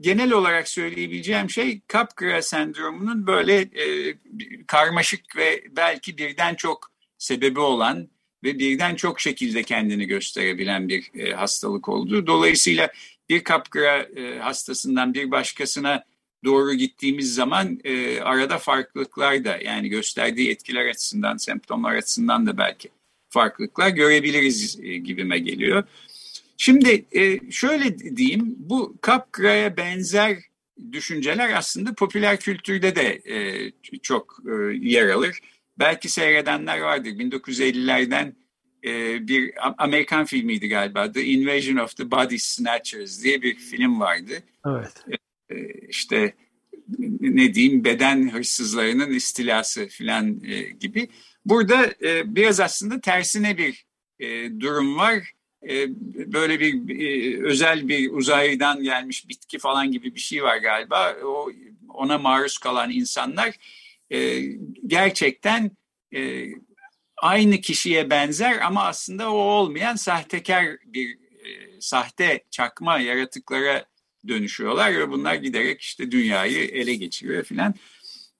genel 0.00 0.32
olarak 0.32 0.68
söyleyebileceğim 0.68 1.50
şey 1.50 1.80
Capgras 1.92 2.46
sendromunun 2.46 3.26
böyle 3.26 3.60
e, 3.60 4.14
karmaşık 4.66 5.36
ve 5.36 5.64
belki 5.76 6.18
birden 6.18 6.54
çok 6.54 6.90
sebebi 7.18 7.60
olan 7.60 8.08
ve 8.44 8.58
birden 8.58 8.94
çok 8.94 9.20
şekilde 9.20 9.62
kendini 9.62 10.06
gösterebilen 10.06 10.88
bir 10.88 11.10
e, 11.14 11.32
hastalık 11.32 11.88
olduğu. 11.88 12.26
Dolayısıyla 12.26 12.88
bir 13.28 13.44
Capgras 13.44 14.06
e, 14.16 14.38
hastasından 14.38 15.14
bir 15.14 15.30
başkasına 15.30 16.04
doğru 16.44 16.74
gittiğimiz 16.74 17.34
zaman 17.34 17.80
e, 17.84 18.20
arada 18.20 18.58
farklılıklar 18.58 19.44
da 19.44 19.56
yani 19.56 19.88
gösterdiği 19.88 20.50
etkiler 20.50 20.86
açısından, 20.86 21.36
semptomlar 21.36 21.94
açısından 21.94 22.46
da 22.46 22.58
belki 22.58 22.88
farklılıklar 23.28 23.88
görebiliriz 23.88 24.78
e, 24.82 24.96
gibime 24.96 25.38
geliyor. 25.38 25.84
Şimdi 26.56 27.04
e, 27.12 27.50
şöyle 27.50 28.16
diyeyim, 28.16 28.54
bu 28.58 28.96
Capgra'ya 29.06 29.76
benzer 29.76 30.38
düşünceler 30.92 31.52
aslında 31.52 31.94
popüler 31.94 32.40
kültürde 32.40 32.96
de 32.96 33.22
e, 33.34 33.70
çok 34.02 34.38
e, 34.46 34.74
yer 34.74 35.08
alır. 35.08 35.38
Belki 35.78 36.08
seyredenler 36.08 36.80
vardır. 36.80 37.10
1950'lerden 37.10 38.34
e, 38.84 39.28
bir 39.28 39.52
Amerikan 39.78 40.24
filmiydi 40.24 40.68
galiba. 40.68 41.12
The 41.12 41.24
Invasion 41.24 41.76
of 41.76 41.96
the 41.96 42.10
Body 42.10 42.38
Snatchers 42.38 43.22
diye 43.22 43.42
bir 43.42 43.54
film 43.54 44.00
vardı. 44.00 44.32
Evet. 44.66 45.04
E, 45.50 45.56
işte 45.88 46.34
ne 47.20 47.54
diyeyim 47.54 47.84
beden 47.84 48.32
hırsızlarının 48.32 49.10
istilası 49.10 49.86
filan 49.86 50.40
e, 50.44 50.60
gibi. 50.60 51.08
Burada 51.44 51.94
e, 52.02 52.34
biraz 52.36 52.60
aslında 52.60 53.00
tersine 53.00 53.58
bir 53.58 53.84
e, 54.18 54.60
durum 54.60 54.96
var. 54.96 55.32
E, 55.68 55.88
böyle 56.32 56.60
bir 56.60 57.00
e, 57.00 57.42
özel 57.44 57.88
bir 57.88 58.12
uzaydan 58.12 58.82
gelmiş 58.82 59.28
bitki 59.28 59.58
falan 59.58 59.92
gibi 59.92 60.14
bir 60.14 60.20
şey 60.20 60.42
var 60.42 60.56
galiba. 60.56 61.16
O 61.24 61.50
ona 61.88 62.18
maruz 62.18 62.58
kalan 62.58 62.90
insanlar 62.90 63.54
e, 64.10 64.40
gerçekten 64.86 65.70
aynı 67.16 67.60
kişiye 67.60 68.10
benzer 68.10 68.60
ama 68.60 68.84
aslında 68.84 69.32
o 69.32 69.36
olmayan 69.36 69.96
sahtekar 69.96 70.66
bir 70.86 71.18
sahte 71.80 72.44
çakma 72.50 72.98
yaratıklara 72.98 73.84
dönüşüyorlar 74.28 74.94
ve 74.94 75.10
bunlar 75.10 75.34
giderek 75.34 75.80
işte 75.80 76.10
dünyayı 76.10 76.64
ele 76.64 76.94
geçiriyor 76.94 77.44
filan. 77.44 77.74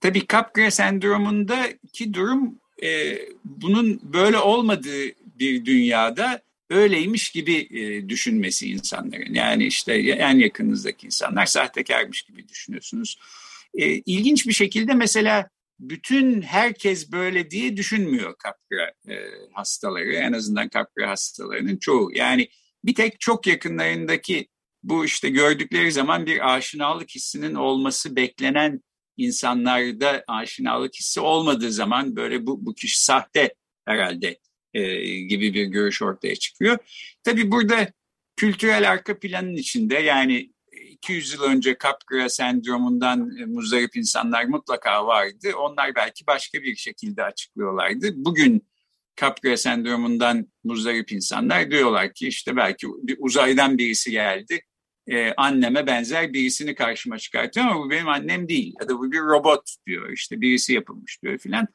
Tabii 0.01 0.27
Capgras 0.27 0.75
sendromundaki 0.75 2.15
durum 2.15 2.59
e, 2.83 3.19
bunun 3.45 4.01
böyle 4.03 4.39
olmadığı 4.39 5.05
bir 5.25 5.65
dünyada 5.65 6.43
öyleymiş 6.71 7.31
gibi 7.31 7.69
e, 7.71 8.09
düşünmesi 8.09 8.71
insanların. 8.71 9.35
Yani 9.35 9.67
işte 9.67 9.95
en 9.95 10.39
yakınızdaki 10.39 11.07
insanlar 11.07 11.47
sahtekarmış 11.47 12.23
gibi 12.23 12.49
düşünüyorsunuz. 12.49 13.19
E, 13.75 13.87
ilginç 13.87 14.47
bir 14.47 14.53
şekilde 14.53 14.95
mesela 14.95 15.49
bütün 15.79 16.43
herkes 16.43 17.13
böyle 17.13 17.51
diye 17.51 17.77
düşünmüyor 17.77 18.35
kapra 18.39 18.93
e, 19.09 19.15
hastaları. 19.53 20.15
En 20.15 20.33
azından 20.33 20.69
kapra 20.69 21.11
hastalarının 21.11 21.77
çoğu. 21.77 22.11
Yani 22.15 22.49
bir 22.85 22.95
tek 22.95 23.21
çok 23.21 23.47
yakınlarındaki 23.47 24.49
bu 24.83 25.05
işte 25.05 25.29
gördükleri 25.29 25.93
zaman 25.93 26.27
bir 26.27 26.55
aşinalık 26.55 27.11
hissinin 27.11 27.55
olması 27.55 28.17
beklenen 28.17 28.81
insanlarda 29.17 30.25
aşinalık 30.29 30.95
hissi 30.95 31.21
olmadığı 31.21 31.73
zaman 31.73 32.17
böyle 32.17 32.47
bu, 32.47 32.67
bu 32.67 32.75
kişi 32.75 33.05
sahte 33.05 33.55
herhalde 33.85 34.39
e, 34.75 35.05
gibi 35.21 35.55
bir 35.55 35.65
görüş 35.65 36.03
ortaya 36.03 36.37
çıkıyor. 36.37 36.79
Tabii 37.25 37.51
burada 37.51 37.89
kültürel 38.37 38.91
arka 38.91 39.19
planın 39.19 39.57
içinde 39.57 39.95
yani 39.95 40.51
200 40.89 41.33
yıl 41.33 41.43
önce 41.43 41.77
Capgras 41.83 42.35
sendromundan 42.35 43.37
e, 43.39 43.45
muzdarip 43.45 43.97
insanlar 43.97 44.45
mutlaka 44.45 45.07
vardı. 45.07 45.53
Onlar 45.59 45.95
belki 45.95 46.27
başka 46.27 46.63
bir 46.63 46.77
şekilde 46.77 47.25
açıklıyorlardı. 47.25 48.13
Bugün 48.15 48.67
Capgras 49.17 49.61
sendromundan 49.61 50.47
muzdarip 50.65 51.13
insanlar 51.13 51.71
diyorlar 51.71 52.13
ki 52.13 52.29
işte 52.29 52.57
belki 52.57 52.87
uzaydan 53.19 53.79
birisi 53.79 54.11
geldi. 54.11 54.61
Ee, 55.07 55.33
anneme 55.37 55.87
benzer 55.87 56.33
birisini 56.33 56.75
karşıma 56.75 57.19
çıkartıyor 57.19 57.67
ama 57.67 57.85
bu 57.85 57.91
benim 57.91 58.09
annem 58.09 58.49
değil. 58.49 58.75
Ya 58.81 58.89
da 58.89 58.99
bu 58.99 59.13
bir 59.13 59.21
robot 59.21 59.77
diyor 59.87 60.11
işte 60.11 60.41
birisi 60.41 60.73
yapılmış 60.73 61.23
diyor 61.23 61.39
filan. 61.39 61.69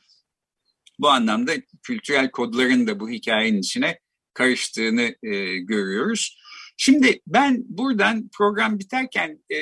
Bu 1.00 1.10
anlamda 1.10 1.54
kültürel 1.84 2.32
kodların 2.32 2.88
da 2.88 3.00
bu 3.00 3.10
hikayenin 3.10 3.60
içine 3.60 4.00
karıştığını 4.34 5.16
e, 5.24 5.58
görüyoruz. 5.58 6.40
Şimdi 6.78 7.22
ben 7.28 7.64
buradan 7.68 8.30
program 8.38 8.80
biterken 8.80 9.44
e, 9.52 9.58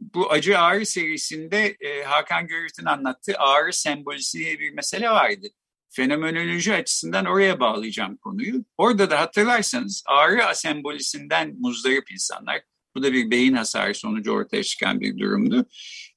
bu 0.00 0.32
acı 0.32 0.58
ağrı 0.58 0.86
serisinde 0.86 1.76
e, 1.80 2.02
Hakan 2.02 2.46
Görüt'ün 2.46 2.84
anlattığı 2.84 3.34
ağrı 3.38 3.72
sembolisi 3.72 4.38
diye 4.38 4.58
bir 4.58 4.70
mesele 4.70 5.10
vardı. 5.10 5.46
Fenomenoloji 5.90 6.74
açısından 6.74 7.24
oraya 7.24 7.60
bağlayacağım 7.60 8.16
konuyu. 8.16 8.64
Orada 8.78 9.10
da 9.10 9.20
hatırlarsanız 9.20 10.02
ağrı 10.06 10.46
asembolisinden 10.46 11.54
muzdarip 11.58 12.12
insanlar, 12.12 12.62
bu 12.98 13.02
da 13.02 13.12
bir 13.12 13.30
beyin 13.30 13.54
hasarı 13.54 13.94
sonucu 13.94 14.32
ortaya 14.32 14.62
çıkan 14.62 15.00
bir 15.00 15.18
durumdu. 15.18 15.66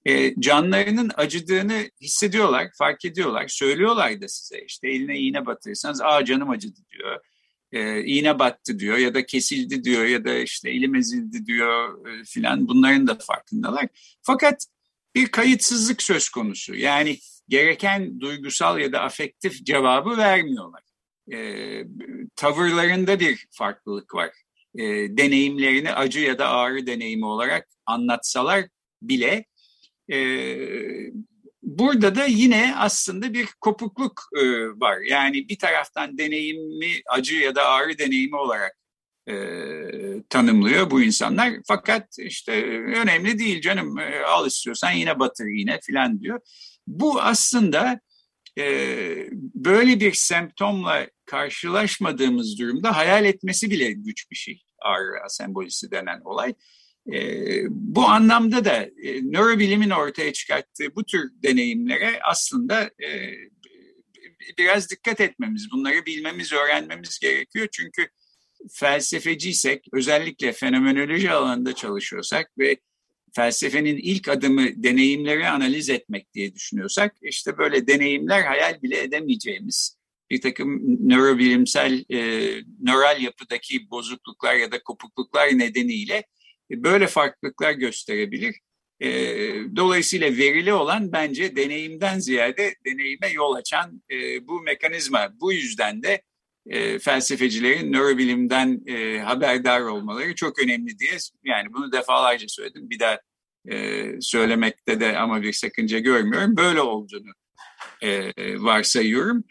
E, 0.06 0.42
canlarının 0.42 1.12
acıdığını 1.16 1.90
hissediyorlar, 2.02 2.68
fark 2.78 3.06
ediyorlar, 3.06 3.48
söylüyorlar 3.48 4.22
da 4.22 4.28
size. 4.28 4.66
İşte 4.66 4.90
eline 4.90 5.20
iğne 5.20 5.46
batırırsanız, 5.46 6.02
aa 6.02 6.26
canım 6.26 6.50
acıdı 6.50 6.80
diyor 6.92 7.20
e, 7.72 8.04
iğne 8.04 8.40
battı 8.40 8.80
diyor 8.80 8.98
ya 8.98 9.14
da 9.14 9.26
kesildi 9.26 9.84
diyor 9.84 10.06
ya 10.06 10.26
da 10.26 10.34
işte 10.34 10.70
elim 10.70 10.96
ezildi 10.96 11.46
diyor 11.46 12.08
e, 12.08 12.24
filan 12.24 12.68
bunların 12.68 13.08
da 13.08 13.18
farkındalar. 13.22 13.88
Fakat 14.22 14.66
bir 15.16 15.28
kayıtsızlık 15.28 16.04
söz 16.04 16.30
konusu 16.30 16.76
yani 16.76 17.18
gereken 17.48 18.20
duygusal 18.20 18.80
ya 18.80 18.94
da 18.94 19.02
afektif 19.02 19.66
cevabı 19.66 20.18
vermiyorlar. 20.18 20.82
E, 21.34 21.38
tavırlarında 22.36 23.20
bir 23.20 23.46
farklılık 23.52 24.16
var. 24.16 24.32
E, 24.76 24.84
deneyimlerini 25.18 25.94
acı 25.94 26.20
ya 26.20 26.38
da 26.38 26.48
ağrı 26.50 26.88
deneyimi 26.88 27.26
olarak 27.26 27.68
anlatsalar 27.86 28.66
bile 29.02 29.46
e, 30.12 30.18
burada 31.64 32.16
da 32.16 32.26
yine 32.26 32.76
aslında 32.78 33.34
bir 33.34 33.48
kopukluk 33.62 34.22
e, 34.38 34.42
var. 34.68 34.98
Yani 35.10 35.50
bir 35.50 35.58
taraftan 35.58 36.18
deneyimi 36.18 36.92
acı 37.10 37.36
ya 37.36 37.56
da 37.56 37.66
ağrı 37.66 37.98
deneyimi 37.98 38.36
olarak 38.36 38.78
e, 39.30 39.34
tanımlıyor 40.30 40.92
bu 40.92 41.02
insanlar. 41.02 41.54
Fakat 41.68 42.20
işte 42.20 42.52
önemli 42.78 43.40
değil 43.40 43.62
canım 43.62 44.00
e, 44.00 44.20
al 44.20 44.48
istiyorsan 44.48 44.92
yine 44.92 45.20
batır 45.20 45.46
yine 45.46 45.80
filan 45.82 46.22
diyor. 46.22 46.40
Bu 46.88 47.22
aslında 47.22 48.00
e, 48.60 48.66
böyle 49.56 50.00
bir 50.00 50.14
semptomla 50.14 51.08
karşılaşmadığımız 51.26 52.60
durumda 52.60 52.98
hayal 52.98 53.26
etmesi 53.26 53.72
bile 53.72 53.92
güç 53.92 54.32
bir 54.32 54.36
şey. 54.36 54.64
Ağrı 54.80 55.30
sembolisi 55.30 55.92
denen 55.92 56.22
olay. 56.22 56.54
E, 57.14 57.20
bu 57.70 58.06
anlamda 58.06 58.66
da 58.66 58.76
e, 59.04 59.22
nörobilimin 59.22 59.90
ortaya 59.90 60.34
çıkarttığı 60.34 60.96
bu 60.96 61.04
tür 61.06 61.32
deneyimlere 61.44 62.20
aslında 62.24 62.84
e, 62.84 63.34
biraz 64.58 64.90
dikkat 64.90 65.22
etmemiz, 65.22 65.72
bunları 65.72 66.06
bilmemiz, 66.06 66.54
öğrenmemiz 66.54 67.20
gerekiyor. 67.20 67.68
Çünkü 67.72 68.08
felsefeciysek, 68.74 69.88
özellikle 69.94 70.54
fenomenoloji 70.54 71.32
alanında 71.32 71.76
çalışıyorsak 71.76 72.52
ve 72.60 72.78
felsefenin 73.36 73.98
ilk 73.98 74.28
adımı 74.28 74.84
deneyimleri 74.84 75.48
analiz 75.48 75.90
etmek 75.90 76.34
diye 76.34 76.56
düşünüyorsak, 76.56 77.16
işte 77.22 77.58
böyle 77.58 77.88
deneyimler 77.88 78.42
hayal 78.42 78.82
bile 78.82 79.02
edemeyeceğimiz 79.02 80.02
bir 80.32 80.42
takım 80.42 80.80
nörobilimsel, 81.10 82.06
e, 82.10 82.18
nöral 82.82 83.22
yapıdaki 83.22 83.90
bozukluklar 83.90 84.56
ya 84.56 84.72
da 84.72 84.84
kopukluklar 84.84 85.48
nedeniyle 85.60 86.24
böyle 86.72 87.08
farklılıklar 87.08 87.72
gösterebilir. 87.72 88.56
E, 89.00 89.10
dolayısıyla 89.76 90.38
verili 90.38 90.74
olan 90.74 91.12
bence 91.12 91.56
deneyimden 91.56 92.20
ziyade 92.20 92.76
deneyime 92.86 93.30
yol 93.34 93.54
açan 93.54 94.04
e, 94.12 94.48
bu 94.48 94.62
mekanizma. 94.62 95.34
Bu 95.42 95.54
yüzden 95.54 96.04
de 96.04 96.22
e, 96.70 97.00
felsefecilerin 97.00 97.94
nörobilimden 97.94 98.82
e, 98.88 99.20
haberdar 99.20 99.82
olmaları 99.82 100.36
çok 100.36 100.60
önemli 100.60 101.00
diye 101.00 101.12
yani 101.44 101.74
bunu 101.74 101.92
defalarca 101.92 102.46
söyledim. 102.50 102.90
Bir 102.90 103.00
daha 103.00 103.20
e, 103.72 104.06
söylemekte 104.22 105.00
de 105.00 105.18
ama 105.18 105.42
bir 105.42 105.54
sakınca 105.54 106.00
görmüyorum. 106.00 106.58
Böyle 106.58 106.82
olduğunu 106.82 107.32
e, 108.02 108.32
varsayıyorum. 108.62 109.44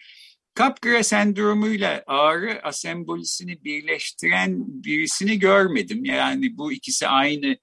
Capgras 0.59 1.07
sendromuyla 1.07 2.03
ağrı 2.07 2.61
asembolisini 2.63 3.65
birleştiren 3.65 4.55
birisini 4.85 5.39
görmedim. 5.39 6.05
Yani 6.05 6.57
bu 6.57 6.73
ikisi 6.73 7.09
aynı 7.09 7.57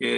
e, 0.00 0.08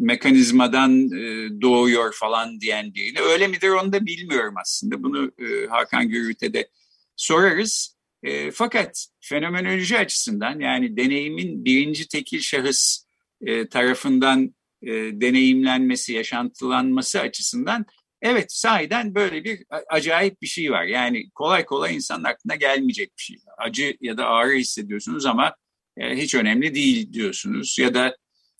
mekanizmadan 0.00 1.06
e, 1.06 1.50
doğuyor 1.60 2.12
falan 2.12 2.60
diyen 2.60 2.94
biriyle. 2.94 3.20
Öyle 3.20 3.48
midir 3.48 3.68
onu 3.68 3.92
da 3.92 4.06
bilmiyorum 4.06 4.54
aslında. 4.60 5.02
Bunu 5.02 5.32
e, 5.38 5.66
Hakan 5.66 6.08
Gürüt'e 6.08 6.52
de 6.54 6.68
sorarız. 7.16 7.96
E, 8.22 8.50
fakat 8.50 9.06
fenomenoloji 9.20 9.98
açısından 9.98 10.60
yani 10.60 10.96
deneyimin 10.96 11.64
birinci 11.64 12.08
tekil 12.08 12.40
şahıs 12.40 13.04
e, 13.46 13.68
tarafından 13.68 14.54
e, 14.82 14.90
deneyimlenmesi, 14.92 16.12
yaşantılanması 16.12 17.20
açısından 17.20 17.86
evet 18.22 18.52
sahiden 18.52 19.14
böyle 19.14 19.44
bir 19.44 19.64
acayip 19.88 20.42
bir 20.42 20.46
şey 20.46 20.70
var. 20.70 20.84
Yani 20.84 21.30
kolay 21.30 21.64
kolay 21.64 21.94
insanın 21.94 22.24
aklına 22.24 22.54
gelmeyecek 22.54 23.18
bir 23.18 23.22
şey. 23.22 23.36
Acı 23.58 23.96
ya 24.00 24.16
da 24.16 24.26
ağrı 24.26 24.52
hissediyorsunuz 24.52 25.26
ama 25.26 25.54
e, 25.96 26.16
hiç 26.16 26.34
önemli 26.34 26.74
değil 26.74 27.12
diyorsunuz. 27.12 27.78
Ya 27.78 27.94
da 27.94 28.16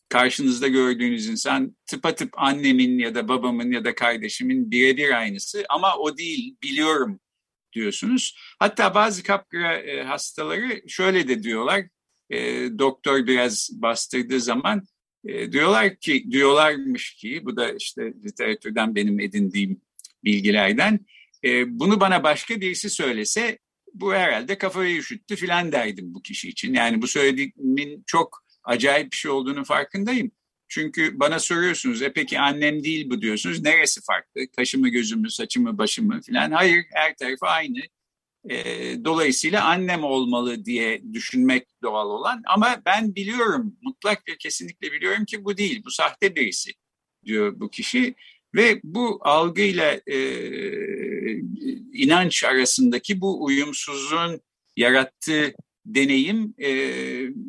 karşınızda 0.09 0.69
gördüğünüz 0.69 1.27
insan 1.29 1.77
tıpatıp 1.87 2.31
annemin 2.38 2.99
ya 2.99 3.15
da 3.15 3.29
babamın 3.29 3.73
ya 3.73 3.85
da 3.85 3.95
kardeşimin 3.95 4.71
birebir 4.71 5.19
aynısı 5.19 5.65
ama 5.69 5.97
o 5.97 6.19
değil 6.19 6.57
biliyorum 6.62 7.21
diyorsunuz. 7.73 8.37
Hatta 8.59 8.95
bazı 8.95 9.23
kapkıra 9.23 9.77
e, 9.77 10.03
hastaları 10.03 10.83
şöyle 10.89 11.29
de 11.29 11.43
diyorlar, 11.43 11.85
e, 12.31 12.39
doktor 12.79 13.27
biraz 13.27 13.71
bastırdığı 13.73 14.41
zaman 14.41 14.83
e, 15.25 15.53
diyorlar 15.53 15.97
ki, 15.97 16.31
diyorlarmış 16.31 17.15
ki, 17.15 17.41
bu 17.45 17.57
da 17.57 17.73
işte 17.73 18.15
literatürden 18.25 18.95
benim 18.95 19.21
edindiğim 19.21 19.81
bilgilerden, 20.25 21.01
e, 21.45 21.79
bunu 21.79 22.01
bana 22.01 22.23
başka 22.23 22.61
birisi 22.61 22.91
söylese 22.91 23.59
bu 23.95 24.15
herhalde 24.15 24.59
kafayı 24.59 24.99
üşüttü 24.99 25.37
filan 25.37 25.73
derdim 25.73 26.15
bu 26.15 26.23
kişi 26.23 26.49
için. 26.49 26.75
Yani 26.75 27.03
bu 27.03 27.07
söylediğimin 27.07 28.05
çok 28.07 28.45
acayip 28.65 29.13
bir 29.13 29.17
şey 29.17 29.31
olduğunu 29.31 29.65
farkındayım. 29.65 30.31
Çünkü 30.75 31.21
bana 31.21 31.39
soruyorsunuz, 31.39 32.03
e 32.03 32.13
peki 32.13 32.41
annem 32.41 32.85
değil 32.85 33.11
bu 33.11 33.23
diyorsunuz. 33.23 33.63
Neresi 33.63 34.01
farklı? 34.03 34.41
Kaşımı, 34.57 34.89
gözümü, 34.89 35.31
saçımı, 35.31 35.79
başımı 35.79 36.21
falan. 36.23 36.51
Hayır, 36.51 36.85
her 36.93 37.17
tarafı 37.17 37.47
aynı. 37.47 37.79
E, 38.51 38.55
dolayısıyla 39.05 39.65
annem 39.65 40.05
olmalı 40.05 40.65
diye 40.65 41.03
düşünmek 41.13 41.67
doğal 41.83 42.11
olan. 42.11 42.43
Ama 42.47 42.83
ben 42.87 43.15
biliyorum, 43.15 43.77
mutlak 43.83 44.29
ve 44.29 44.37
kesinlikle 44.39 44.93
biliyorum 44.93 45.25
ki 45.25 45.45
bu 45.45 45.57
değil. 45.57 45.83
Bu 45.85 45.91
sahte 45.91 46.37
birisi 46.37 46.73
diyor 47.25 47.61
bu 47.61 47.71
kişi. 47.71 48.15
Ve 48.55 48.81
bu 48.85 49.19
algıyla 49.23 50.01
e, 50.07 50.19
inanç 51.93 52.45
arasındaki 52.45 53.21
bu 53.21 53.45
uyumsuzluğun 53.45 54.41
yarattığı 54.77 55.53
deneyim 55.87 56.55
e, 56.59 56.71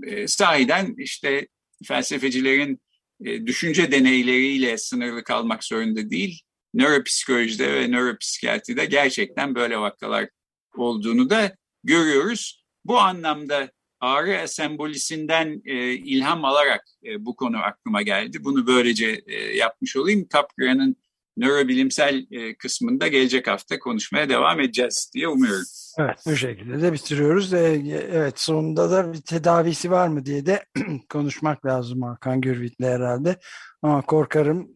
e, 0.03 0.27
sahiden 0.27 0.95
işte 0.97 1.47
felsefecilerin 1.83 2.79
e, 3.25 3.47
düşünce 3.47 3.91
deneyleriyle 3.91 4.77
sınırlı 4.77 5.23
kalmak 5.23 5.63
zorunda 5.63 6.09
değil. 6.09 6.41
Nöropsikolojide 6.73 7.73
ve 7.73 7.87
nöropsikiyatride 7.87 8.85
gerçekten 8.85 9.55
böyle 9.55 9.77
vakalar 9.77 10.29
olduğunu 10.75 11.29
da 11.29 11.55
görüyoruz. 11.83 12.65
Bu 12.85 12.99
anlamda 12.99 13.71
ağrı 13.99 14.47
sembolisinden 14.47 15.61
e, 15.65 15.93
ilham 15.93 16.45
alarak 16.45 16.85
e, 17.05 17.25
bu 17.25 17.35
konu 17.35 17.57
aklıma 17.57 18.01
geldi. 18.01 18.43
Bunu 18.43 18.67
böylece 18.67 19.21
yapmış 19.55 19.95
olayım. 19.95 20.27
Capgran'ın 20.33 21.02
nörobilimsel 21.37 22.25
e, 22.31 22.55
kısmında 22.55 23.07
gelecek 23.07 23.47
hafta 23.47 23.79
konuşmaya 23.79 24.29
devam 24.29 24.59
edeceğiz 24.59 25.11
diye 25.13 25.27
umuyorum. 25.27 25.65
Evet 25.99 26.19
bu 26.25 26.35
şekilde 26.35 26.81
de 26.81 26.93
bitiriyoruz. 26.93 27.53
Ee, 27.53 27.81
evet 28.11 28.39
sonunda 28.39 28.91
da 28.91 29.13
bir 29.13 29.21
tedavisi 29.21 29.91
var 29.91 30.07
mı 30.07 30.25
diye 30.25 30.45
de 30.45 30.65
konuşmak 31.09 31.65
lazım 31.65 32.01
Hakan 32.01 32.41
Gürvit'le 32.41 32.83
herhalde. 32.83 33.39
Ama 33.81 34.01
korkarım 34.01 34.69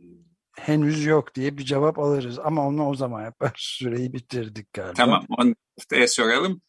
henüz 0.57 1.05
yok 1.05 1.35
diye 1.35 1.57
bir 1.57 1.65
cevap 1.65 1.99
alırız. 1.99 2.39
Ama 2.39 2.67
onu 2.67 2.87
o 2.87 2.95
zaman 2.95 3.23
yapar. 3.23 3.51
Süreyi 3.57 4.13
bitirdik 4.13 4.73
galiba. 4.73 4.93
Tamam 4.93 5.25
onu 5.37 5.55
haftaya 5.79 6.07
soralım. 6.07 6.61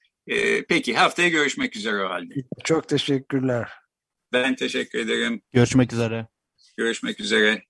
Peki 0.68 0.94
haftaya 0.94 1.29
görüşmek 1.29 1.77
üzere 1.77 2.05
o 2.05 2.09
halde. 2.09 2.35
Çok 2.64 2.88
teşekkürler. 2.88 3.68
Ben 4.33 4.55
teşekkür 4.55 4.98
ederim. 4.98 5.42
Görüşmek 5.53 5.92
üzere. 5.92 6.27
Görüşmek 6.77 7.20
üzere. 7.20 7.62